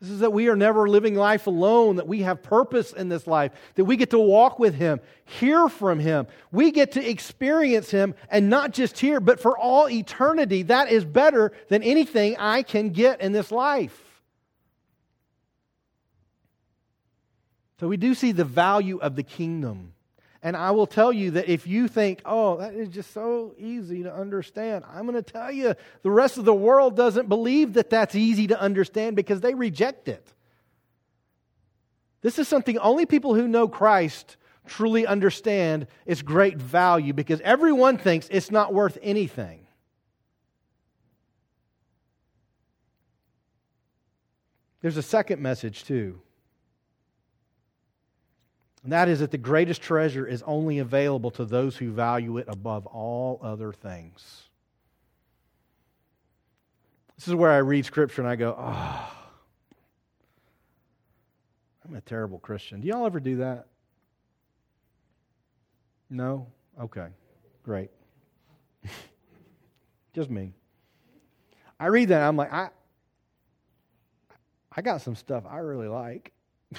[0.00, 3.26] This is that we are never living life alone, that we have purpose in this
[3.26, 6.26] life, that we get to walk with Him, hear from Him.
[6.50, 10.62] We get to experience Him, and not just here, but for all eternity.
[10.62, 14.22] That is better than anything I can get in this life.
[17.78, 19.92] So we do see the value of the kingdom.
[20.42, 24.04] And I will tell you that if you think, oh, that is just so easy
[24.04, 27.90] to understand, I'm going to tell you the rest of the world doesn't believe that
[27.90, 30.32] that's easy to understand because they reject it.
[32.22, 37.98] This is something only people who know Christ truly understand its great value because everyone
[37.98, 39.66] thinks it's not worth anything.
[44.80, 46.22] There's a second message, too.
[48.82, 52.46] And that is that the greatest treasure is only available to those who value it
[52.48, 54.44] above all other things.
[57.16, 59.12] This is where I read Scripture and I go, oh,
[61.86, 62.80] I'm a terrible Christian.
[62.80, 63.66] Do y'all ever do that?
[66.08, 66.46] No?
[66.80, 67.08] Okay,
[67.62, 67.90] great.
[70.14, 70.54] Just me.
[71.78, 72.70] I read that, I'm like, I,
[74.72, 76.32] I got some stuff I really like.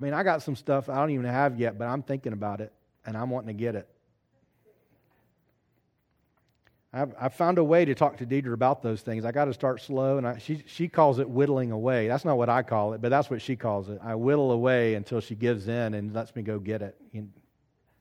[0.00, 2.60] I mean, I got some stuff I don't even have yet, but I'm thinking about
[2.60, 2.72] it
[3.04, 3.88] and I'm wanting to get it.
[6.92, 9.24] I've, I've found a way to talk to Deidre about those things.
[9.24, 12.08] I got to start slow, and I, she, she calls it whittling away.
[12.08, 14.00] That's not what I call it, but that's what she calls it.
[14.02, 16.96] I whittle away until she gives in and lets me go get it.
[17.12, 17.28] You,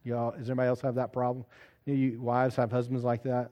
[0.03, 1.45] y'all, does anybody else have that problem?
[1.85, 3.51] You, you wives have husbands like that?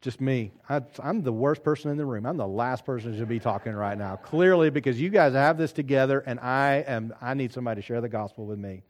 [0.00, 0.52] Just me.
[0.68, 2.24] I, am the worst person in the room.
[2.24, 4.16] I'm the last person to be talking right now.
[4.16, 7.14] Clearly, because you guys have this together, and I am.
[7.20, 8.82] I need somebody to share the gospel with me.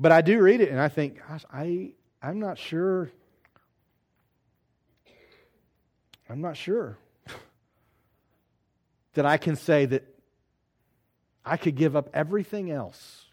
[0.00, 3.10] But I do read it, and I think, gosh, I I'm not sure.
[6.30, 6.98] I'm not sure
[9.14, 10.04] that I can say that
[11.44, 13.24] I could give up everything else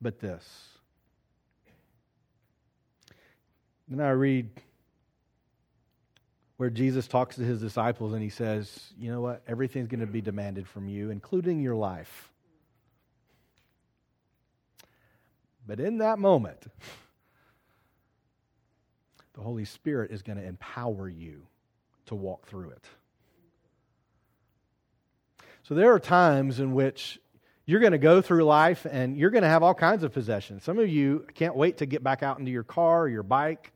[0.00, 0.73] but this.
[3.88, 4.50] Then I read
[6.56, 9.42] where Jesus talks to his disciples and he says, You know what?
[9.46, 12.30] Everything's going to be demanded from you, including your life.
[15.66, 16.62] But in that moment,
[19.34, 21.46] the Holy Spirit is going to empower you
[22.06, 22.84] to walk through it.
[25.62, 27.18] So there are times in which
[27.66, 30.62] you're going to go through life and you're going to have all kinds of possessions.
[30.62, 33.72] Some of you can't wait to get back out into your car or your bike,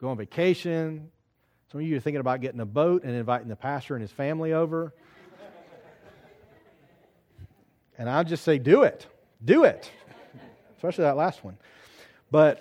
[0.00, 1.10] go on vacation,
[1.74, 4.12] some of you are thinking about getting a boat and inviting the pastor and his
[4.12, 4.94] family over.
[7.98, 9.06] and I'll just say, do it.
[9.44, 9.90] Do it.
[10.76, 11.56] Especially that last one.
[12.30, 12.58] But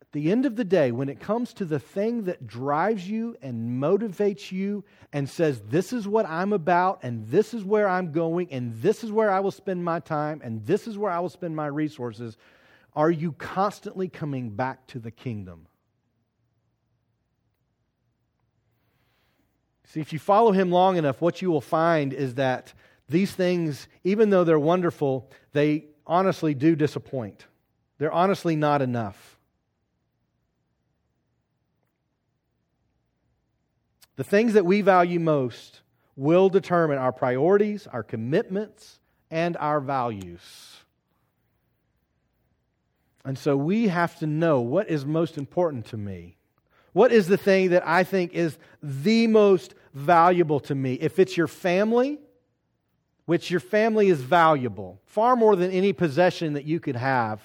[0.00, 3.36] at the end of the day, when it comes to the thing that drives you
[3.40, 8.10] and motivates you and says, This is what I'm about, and this is where I'm
[8.10, 11.20] going, and this is where I will spend my time, and this is where I
[11.20, 12.36] will spend my resources,
[12.94, 15.66] are you constantly coming back to the kingdom?
[19.86, 22.72] See, if you follow him long enough, what you will find is that
[23.08, 27.46] these things, even though they're wonderful, they honestly do disappoint.
[27.98, 29.36] They're honestly not enough.
[34.14, 35.80] The things that we value most
[36.14, 39.00] will determine our priorities, our commitments,
[39.30, 40.79] and our values.
[43.24, 46.36] And so we have to know what is most important to me.
[46.92, 50.94] What is the thing that I think is the most valuable to me?
[50.94, 52.18] If it's your family,
[53.26, 57.40] which your family is valuable, far more than any possession that you could have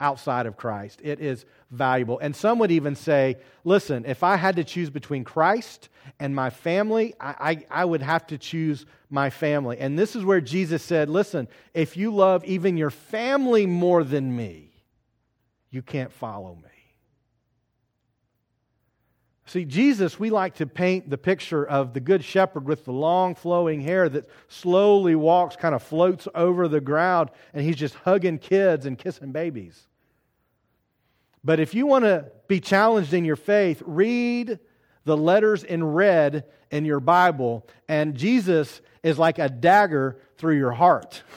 [0.00, 2.18] outside of Christ, it is valuable.
[2.20, 5.88] And some would even say, listen, if I had to choose between Christ
[6.18, 7.34] and my family, I,
[7.70, 9.78] I, I would have to choose my family.
[9.78, 14.34] And this is where Jesus said, listen, if you love even your family more than
[14.34, 14.67] me,
[15.70, 16.70] you can't follow me.
[19.48, 23.34] See, Jesus, we like to paint the picture of the Good Shepherd with the long
[23.34, 28.38] flowing hair that slowly walks, kind of floats over the ground, and he's just hugging
[28.38, 29.86] kids and kissing babies.
[31.42, 34.58] But if you want to be challenged in your faith, read
[35.04, 40.72] the letters in red in your Bible, and Jesus is like a dagger through your
[40.72, 41.22] heart.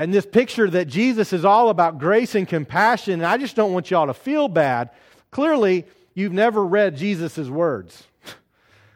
[0.00, 3.74] And this picture that Jesus is all about grace and compassion, and I just don't
[3.74, 4.88] want y'all to feel bad.
[5.30, 5.84] Clearly,
[6.14, 8.04] you've never read Jesus' words.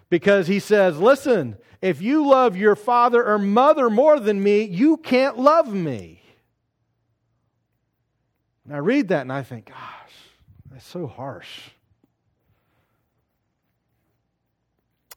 [0.08, 4.96] because he says, Listen, if you love your father or mother more than me, you
[4.96, 6.22] can't love me.
[8.64, 10.14] And I read that and I think, gosh,
[10.70, 11.68] that's so harsh.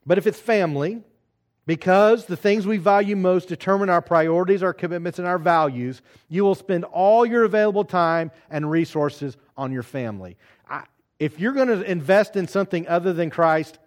[0.06, 1.02] But if it's family,
[1.68, 6.46] because the things we value most determine our priorities, our commitments, and our values, you
[6.46, 10.38] will spend all your available time and resources on your family.
[10.70, 10.86] I,
[11.20, 13.80] if you're going to invest in something other than Christ,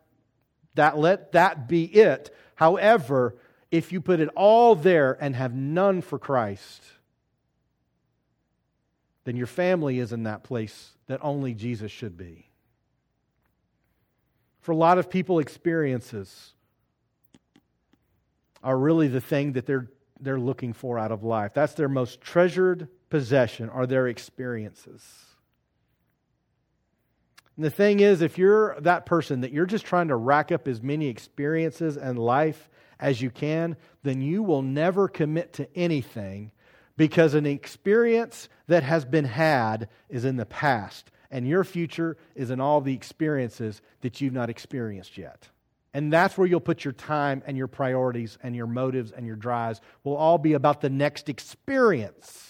[0.74, 2.33] that let that be it.
[2.55, 3.37] However,
[3.70, 6.83] if you put it all there and have none for Christ,
[9.24, 12.51] then your family is in that place that only Jesus should be.
[14.61, 16.53] For a lot of people, experiences
[18.62, 19.90] are really the thing that they're,
[20.20, 21.52] they're looking for out of life.
[21.54, 25.02] That's their most treasured possession, are their experiences.
[27.56, 30.66] And the thing is, if you're that person that you're just trying to rack up
[30.66, 36.52] as many experiences and life as you can, then you will never commit to anything
[36.96, 42.50] because an experience that has been had is in the past, and your future is
[42.50, 45.48] in all the experiences that you've not experienced yet.
[45.93, 49.36] And that's where you'll put your time and your priorities and your motives and your
[49.36, 52.47] drives will all be about the next experience.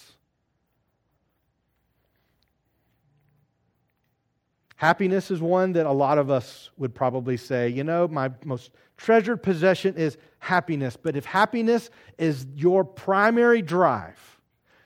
[4.75, 8.71] Happiness is one that a lot of us would probably say, you know, my most
[8.97, 10.97] treasured possession is happiness.
[10.97, 14.19] But if happiness is your primary drive,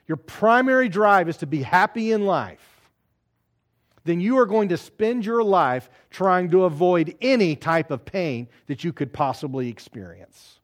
[0.05, 2.74] your primary drive is to be happy in life,
[4.05, 8.47] then you are going to spend your life trying to avoid any type of pain
[8.67, 10.59] that you could possibly experience.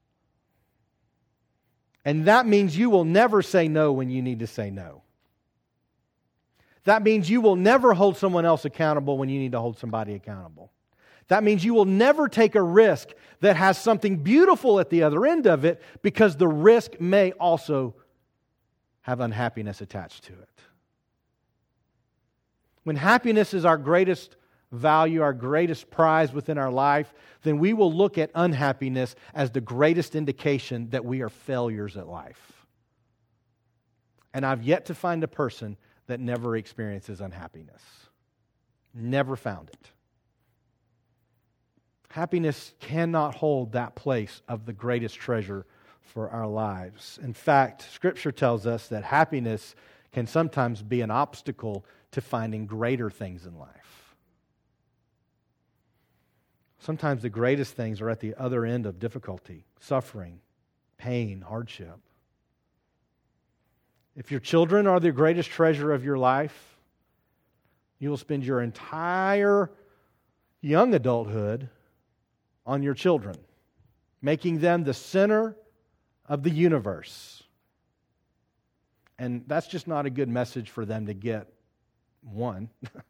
[2.05, 5.01] And that means you will never say no when you need to say no.
[6.85, 10.13] That means you will never hold someone else accountable when you need to hold somebody
[10.13, 10.71] accountable.
[11.27, 15.25] That means you will never take a risk that has something beautiful at the other
[15.25, 17.95] end of it because the risk may also
[19.01, 20.49] have unhappiness attached to it.
[22.83, 24.35] When happiness is our greatest
[24.71, 27.13] value, our greatest prize within our life,
[27.43, 32.07] then we will look at unhappiness as the greatest indication that we are failures at
[32.07, 32.65] life.
[34.33, 35.77] And I've yet to find a person
[36.07, 37.81] that never experiences unhappiness.
[38.93, 39.91] Never found it.
[42.09, 45.65] Happiness cannot hold that place of the greatest treasure
[46.01, 47.19] for our lives.
[47.23, 49.75] In fact, Scripture tells us that happiness
[50.11, 54.15] can sometimes be an obstacle to finding greater things in life.
[56.79, 60.39] Sometimes the greatest things are at the other end of difficulty, suffering,
[60.97, 61.99] pain, hardship.
[64.15, 66.77] If your children are the greatest treasure of your life,
[67.99, 69.71] you will spend your entire
[70.59, 71.69] young adulthood
[72.65, 73.37] on your children,
[74.21, 75.55] making them the center
[76.25, 77.43] of the universe.
[79.19, 81.47] And that's just not a good message for them to get,
[82.21, 82.69] one.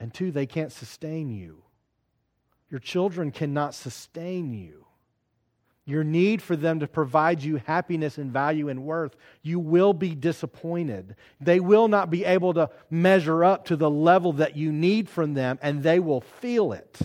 [0.00, 1.62] and two, they can't sustain you.
[2.70, 4.86] Your children cannot sustain you
[5.86, 10.16] your need for them to provide you happiness and value and worth, you will be
[10.16, 11.14] disappointed.
[11.40, 15.34] They will not be able to measure up to the level that you need from
[15.34, 16.98] them, and they will feel it.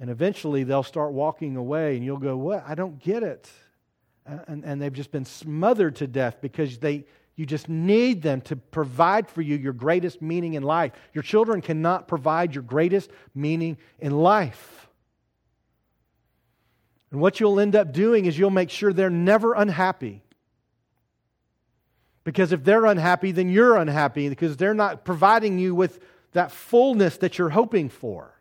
[0.00, 2.62] And eventually they'll start walking away, and you'll go, What?
[2.66, 3.50] I don't get it.
[4.26, 7.04] And, and they've just been smothered to death because they,
[7.36, 10.92] you just need them to provide for you your greatest meaning in life.
[11.12, 14.88] Your children cannot provide your greatest meaning in life.
[17.10, 20.22] And what you'll end up doing is you'll make sure they're never unhappy.
[22.24, 26.00] Because if they're unhappy, then you're unhappy because they're not providing you with
[26.32, 28.35] that fullness that you're hoping for.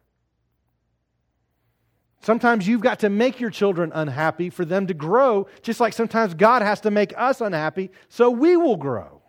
[2.22, 6.34] Sometimes you've got to make your children unhappy for them to grow, just like sometimes
[6.34, 9.22] God has to make us unhappy so we will grow.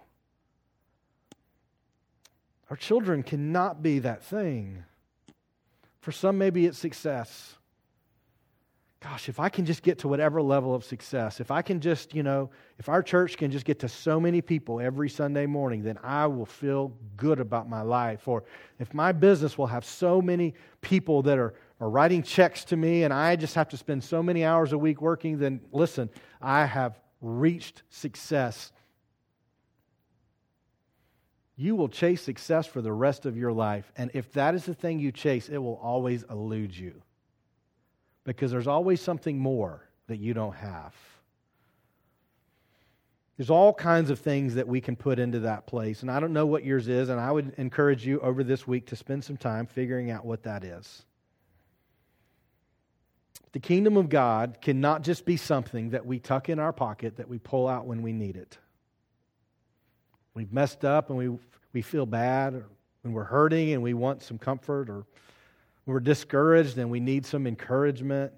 [2.71, 4.85] Our children cannot be that thing.
[6.01, 7.57] For some, maybe it's success.
[9.01, 12.15] gosh, if I can just get to whatever level of success, if I can just,
[12.15, 15.83] you know, if our church can just get to so many people every Sunday morning,
[15.83, 18.27] then I will feel good about my life.
[18.27, 18.45] Or
[18.81, 23.05] if my business will have so many people that are, are writing checks to me
[23.05, 26.11] and I just have to spend so many hours a week working, then listen,
[26.41, 28.73] I have reached success.
[31.57, 33.91] You will chase success for the rest of your life.
[33.97, 37.03] And if that is the thing you chase, it will always elude you
[38.25, 40.95] because there's always something more that you don't have.
[43.37, 46.01] There's all kinds of things that we can put into that place.
[46.01, 48.87] And I don't know what yours is, and I would encourage you over this week
[48.87, 51.05] to spend some time figuring out what that is.
[53.57, 57.27] The kingdom of God cannot just be something that we tuck in our pocket that
[57.27, 58.59] we pull out when we need it.
[60.35, 61.39] We've messed up and we,
[61.73, 62.67] we feel bad, or
[63.01, 65.07] when we're hurting and we want some comfort, or
[65.87, 68.35] we're discouraged and we need some encouragement,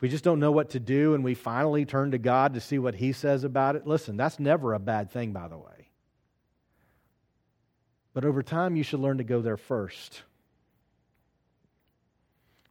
[0.00, 2.78] we just don't know what to do and we finally turn to God to see
[2.78, 5.90] what He says about it, listen, that's never a bad thing, by the way.
[8.14, 10.22] But over time, you should learn to go there first.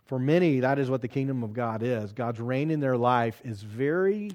[0.06, 2.14] For many, that is what the kingdom of God is.
[2.14, 4.32] God's reign in their life is very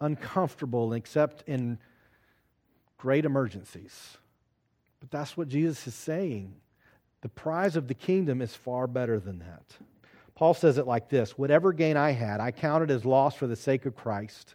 [0.00, 1.78] uncomfortable, except in
[2.98, 4.18] great emergencies.
[5.00, 6.54] But that's what Jesus is saying.
[7.22, 9.64] The prize of the kingdom is far better than that.
[10.34, 13.56] Paul says it like this Whatever gain I had, I counted as loss for the
[13.56, 14.54] sake of Christ.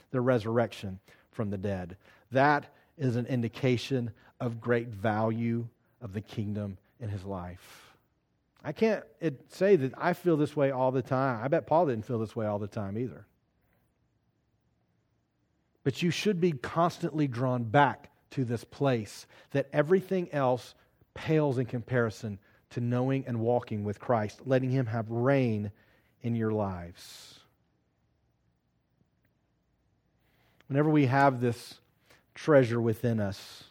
[0.11, 0.99] the resurrection
[1.31, 1.97] from the dead.
[2.31, 5.67] That is an indication of great value
[6.01, 7.95] of the kingdom in his life.
[8.63, 9.03] I can't
[9.49, 11.43] say that I feel this way all the time.
[11.43, 13.25] I bet Paul didn't feel this way all the time either.
[15.83, 20.75] But you should be constantly drawn back to this place that everything else
[21.15, 22.39] pales in comparison
[22.69, 25.71] to knowing and walking with Christ, letting Him have reign
[26.21, 27.40] in your lives.
[30.71, 31.73] Whenever we have this
[32.33, 33.65] treasure within us,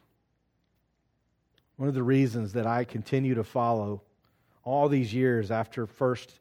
[1.76, 4.03] one of the reasons that I continue to follow
[4.64, 6.38] all these years after first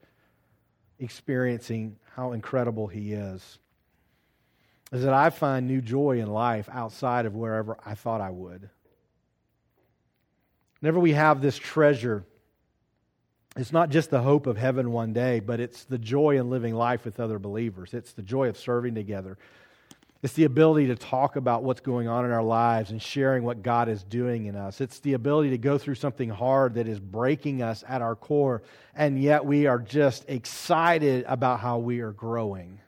[1.00, 3.58] experiencing how incredible He is
[4.92, 8.70] is that I find new joy in life outside of wherever I thought I would.
[10.82, 12.26] Whenever we have this treasure,
[13.56, 16.76] it's not just the hope of heaven one day, but it's the joy in living
[16.76, 17.94] life with other believers.
[17.94, 19.38] It's the joy of serving together.
[20.22, 23.64] It's the ability to talk about what's going on in our lives and sharing what
[23.64, 24.82] God is doing in us.
[24.82, 28.62] It's the ability to go through something hard that is breaking us at our core,
[28.94, 32.82] and yet we are just excited about how we are growing.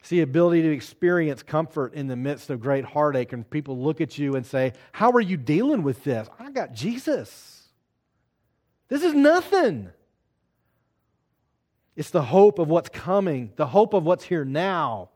[0.00, 4.00] It's the ability to experience comfort in the midst of great heartache, and people look
[4.00, 6.28] at you and say, How are you dealing with this?
[6.38, 7.68] I got Jesus.
[8.88, 9.90] This is nothing.
[11.94, 15.10] It's the hope of what's coming, the hope of what's here now.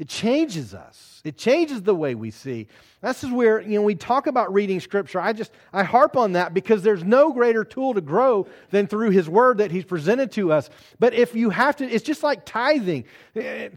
[0.00, 1.20] It changes us.
[1.24, 2.68] It changes the way we see.
[3.02, 5.20] This is where, you know, we talk about reading scripture.
[5.20, 9.10] I just, I harp on that because there's no greater tool to grow than through
[9.10, 10.70] his word that he's presented to us.
[10.98, 13.04] But if you have to, it's just like tithing.
[13.36, 13.68] Eh, eh,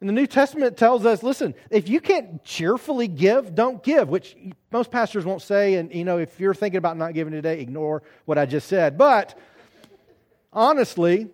[0.00, 4.34] and the New Testament tells us, listen, if you can't cheerfully give, don't give, which
[4.72, 5.74] most pastors won't say.
[5.74, 8.96] And, you know, if you're thinking about not giving today, ignore what I just said.
[8.96, 9.38] But
[10.54, 11.28] honestly,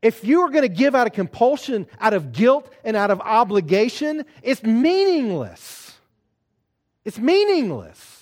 [0.00, 3.20] if you are going to give out of compulsion, out of guilt, and out of
[3.20, 5.96] obligation, it's meaningless.
[7.04, 8.18] It's meaningless.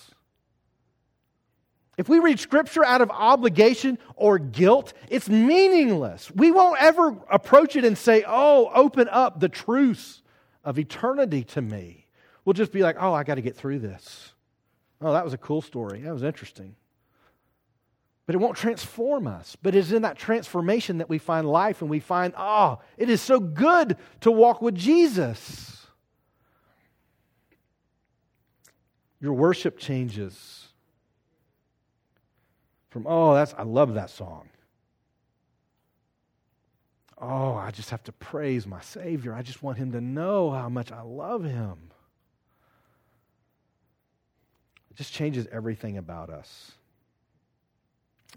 [1.98, 6.30] If we read scripture out of obligation or guilt, it's meaningless.
[6.30, 10.22] We won't ever approach it and say, Oh, open up the truths
[10.62, 12.06] of eternity to me.
[12.44, 14.34] We'll just be like, Oh, I got to get through this.
[15.00, 16.00] Oh, that was a cool story.
[16.00, 16.76] That was interesting.
[18.26, 19.56] But it won't transform us.
[19.62, 23.22] But it's in that transformation that we find life and we find, oh, it is
[23.22, 25.86] so good to walk with Jesus.
[29.20, 30.68] Your worship changes
[32.90, 34.48] from, oh, that's, I love that song.
[37.18, 39.32] Oh, I just have to praise my Savior.
[39.32, 41.90] I just want him to know how much I love him.
[44.90, 46.72] It just changes everything about us.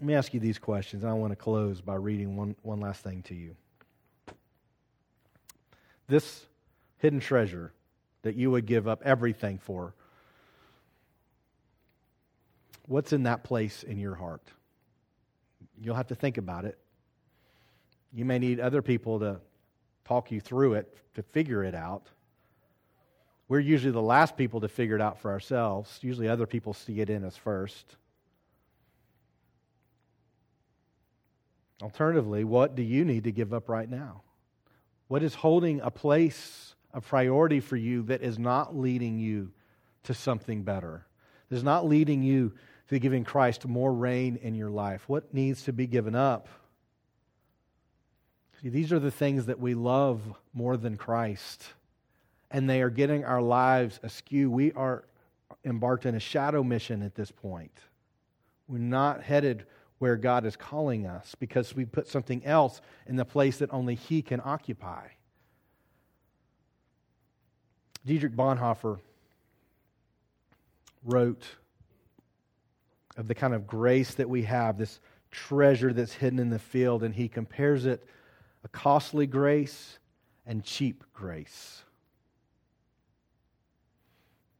[0.00, 1.04] Let me ask you these questions.
[1.04, 3.54] I want to close by reading one, one last thing to you.
[6.08, 6.46] This
[6.96, 7.74] hidden treasure
[8.22, 9.94] that you would give up everything for,
[12.86, 14.42] what's in that place in your heart?
[15.82, 16.78] You'll have to think about it.
[18.10, 19.38] You may need other people to
[20.06, 22.06] talk you through it to figure it out.
[23.48, 25.98] We're usually the last people to figure it out for ourselves.
[26.00, 27.96] Usually, other people see it in us first.
[31.82, 34.22] Alternatively, what do you need to give up right now?
[35.08, 39.50] What is holding a place, a priority for you that is not leading you
[40.04, 41.06] to something better?
[41.48, 42.52] That is not leading you
[42.88, 45.08] to giving Christ more reign in your life?
[45.08, 46.48] What needs to be given up?
[48.60, 50.20] See, these are the things that we love
[50.52, 51.64] more than Christ,
[52.50, 54.50] and they are getting our lives askew.
[54.50, 55.04] We are
[55.64, 57.72] embarked in a shadow mission at this point.
[58.68, 59.66] We're not headed
[60.00, 63.94] where God is calling us because we put something else in the place that only
[63.94, 65.06] He can occupy.
[68.04, 68.98] Dietrich Bonhoeffer
[71.04, 71.44] wrote
[73.16, 77.02] of the kind of grace that we have, this treasure that's hidden in the field,
[77.02, 78.02] and he compares it
[78.64, 79.98] a costly grace
[80.46, 81.82] and cheap grace.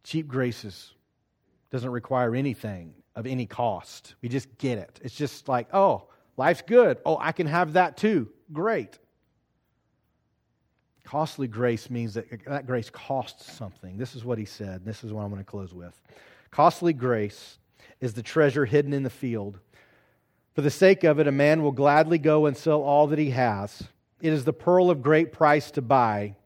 [0.04, 0.92] Cheap graces
[1.70, 4.14] doesn't require anything of any cost.
[4.22, 5.00] We just get it.
[5.02, 6.98] It's just like, oh, life's good.
[7.04, 8.28] Oh, I can have that too.
[8.52, 8.98] Great.
[11.04, 13.98] Costly grace means that that grace costs something.
[13.98, 14.84] This is what he said.
[14.84, 16.00] This is what I'm going to close with.
[16.50, 17.58] Costly grace
[18.00, 19.58] is the treasure hidden in the field.
[20.54, 23.30] For the sake of it, a man will gladly go and sell all that he
[23.30, 23.82] has.
[24.20, 26.36] It is the pearl of great price to buy,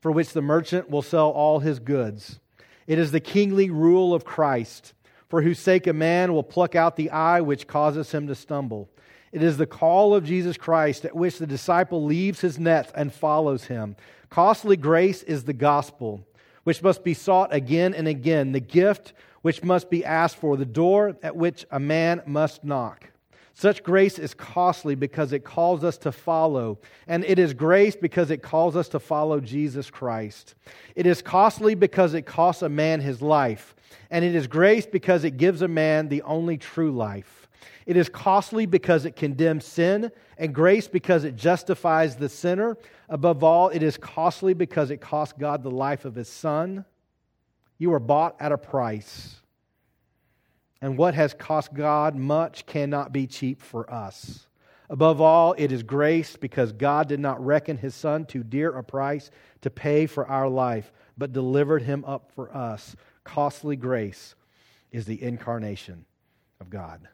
[0.00, 2.38] for which the merchant will sell all his goods.
[2.86, 4.92] It is the kingly rule of Christ,
[5.28, 8.90] for whose sake a man will pluck out the eye which causes him to stumble.
[9.32, 13.12] It is the call of Jesus Christ at which the disciple leaves his nets and
[13.12, 13.96] follows him.
[14.30, 16.26] Costly grace is the gospel,
[16.62, 19.12] which must be sought again and again, the gift
[19.42, 23.10] which must be asked for, the door at which a man must knock.
[23.56, 28.32] Such grace is costly because it calls us to follow, and it is grace because
[28.32, 30.56] it calls us to follow Jesus Christ.
[30.96, 33.76] It is costly because it costs a man his life,
[34.10, 37.48] and it is grace because it gives a man the only true life.
[37.86, 42.76] It is costly because it condemns sin, and grace because it justifies the sinner.
[43.08, 46.84] Above all, it is costly because it cost God the life of his son.
[47.78, 49.36] You are bought at a price.
[50.84, 54.46] And what has cost God much cannot be cheap for us.
[54.90, 58.84] Above all, it is grace because God did not reckon his son too dear a
[58.84, 59.30] price
[59.62, 62.96] to pay for our life, but delivered him up for us.
[63.24, 64.34] Costly grace
[64.92, 66.04] is the incarnation
[66.60, 67.08] of God.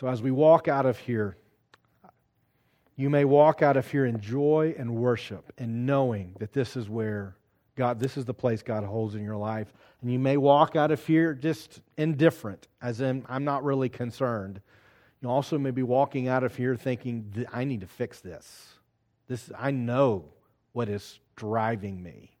[0.00, 1.36] So as we walk out of here,
[2.96, 6.88] you may walk out of here in joy and worship and knowing that this is
[6.88, 7.36] where
[7.78, 9.72] God, this is the place God holds in your life.
[10.02, 14.60] And you may walk out of here just indifferent, as in, I'm not really concerned.
[15.22, 18.66] You also may be walking out of here thinking, I need to fix this.
[19.28, 20.24] this I know
[20.72, 22.32] what is driving me.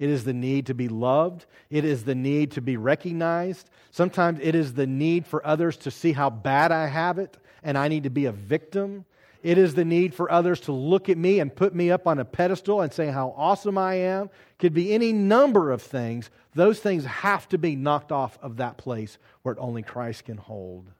[0.00, 1.46] It is the need to be loved.
[1.70, 3.70] It is the need to be recognized.
[3.92, 7.78] Sometimes it is the need for others to see how bad I have it and
[7.78, 9.04] I need to be a victim.
[9.44, 12.18] It is the need for others to look at me and put me up on
[12.18, 14.30] a pedestal and say how awesome I am.
[14.58, 16.30] Could be any number of things.
[16.54, 20.90] Those things have to be knocked off of that place where only Christ can hold.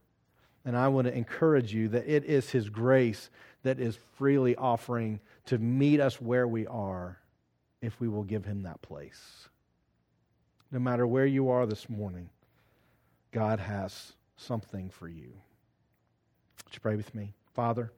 [0.62, 3.30] And I want to encourage you that it is His grace
[3.62, 7.18] that is freely offering to meet us where we are
[7.80, 9.48] if we will give Him that place.
[10.70, 12.28] No matter where you are this morning,
[13.32, 15.32] God has something for you.
[16.66, 17.32] Would you pray with me?
[17.54, 17.90] Father,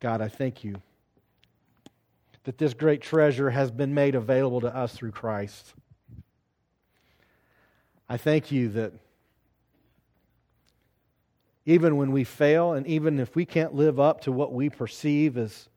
[0.00, 0.80] God, I thank you
[2.44, 5.74] that this great treasure has been made available to us through Christ.
[8.08, 8.92] I thank you that
[11.66, 15.36] even when we fail, and even if we can't live up to what we perceive
[15.36, 15.68] as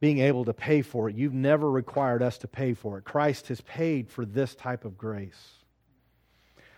[0.00, 3.04] being able to pay for it, you've never required us to pay for it.
[3.04, 5.56] Christ has paid for this type of grace.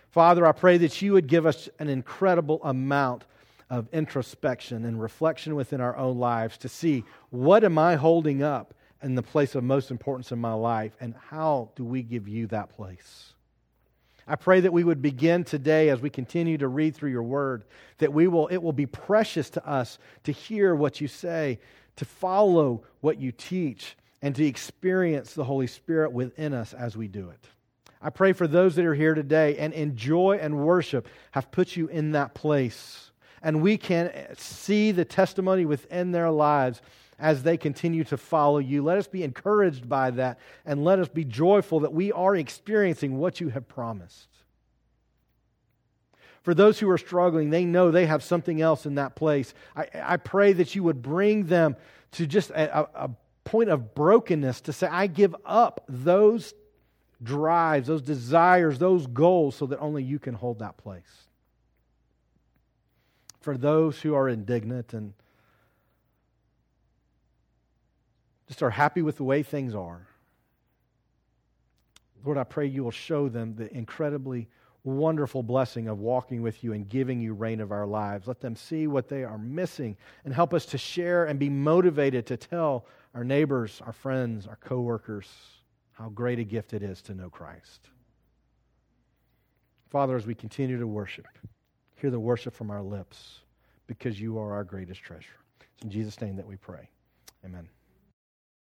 [0.09, 3.23] Father, I pray that you would give us an incredible amount
[3.69, 8.73] of introspection and reflection within our own lives to see what am I holding up
[9.01, 12.47] in the place of most importance in my life and how do we give you
[12.47, 13.33] that place?
[14.27, 17.63] I pray that we would begin today as we continue to read through your word
[17.97, 21.59] that we will it will be precious to us to hear what you say,
[21.95, 27.07] to follow what you teach and to experience the Holy Spirit within us as we
[27.07, 27.47] do it.
[28.01, 31.87] I pray for those that are here today and enjoy and worship have put you
[31.87, 33.08] in that place
[33.41, 36.81] and we can see the testimony within their lives
[37.17, 38.83] as they continue to follow you.
[38.83, 43.17] Let us be encouraged by that, and let us be joyful that we are experiencing
[43.17, 44.27] what you have promised.
[46.43, 49.53] For those who are struggling, they know they have something else in that place.
[49.75, 51.75] I, I pray that you would bring them
[52.13, 53.09] to just a, a
[53.43, 56.53] point of brokenness to say, I give up those
[57.21, 61.27] drives, those desires, those goals, so that only you can hold that place.
[63.39, 65.13] For those who are indignant and
[68.47, 70.07] just are happy with the way things are,
[72.25, 74.49] Lord, I pray you will show them the incredibly
[74.83, 78.27] wonderful blessing of walking with you and giving you reign of our lives.
[78.27, 82.25] Let them see what they are missing and help us to share and be motivated
[82.27, 85.29] to tell our neighbors, our friends, our coworkers
[85.93, 87.89] how great a gift it is to know Christ.
[89.89, 91.27] Father, as we continue to worship,
[91.99, 93.39] hear the worship from our lips
[93.87, 95.37] because you are our greatest treasure.
[95.75, 96.89] It's in Jesus' name that we pray.
[97.45, 97.67] Amen.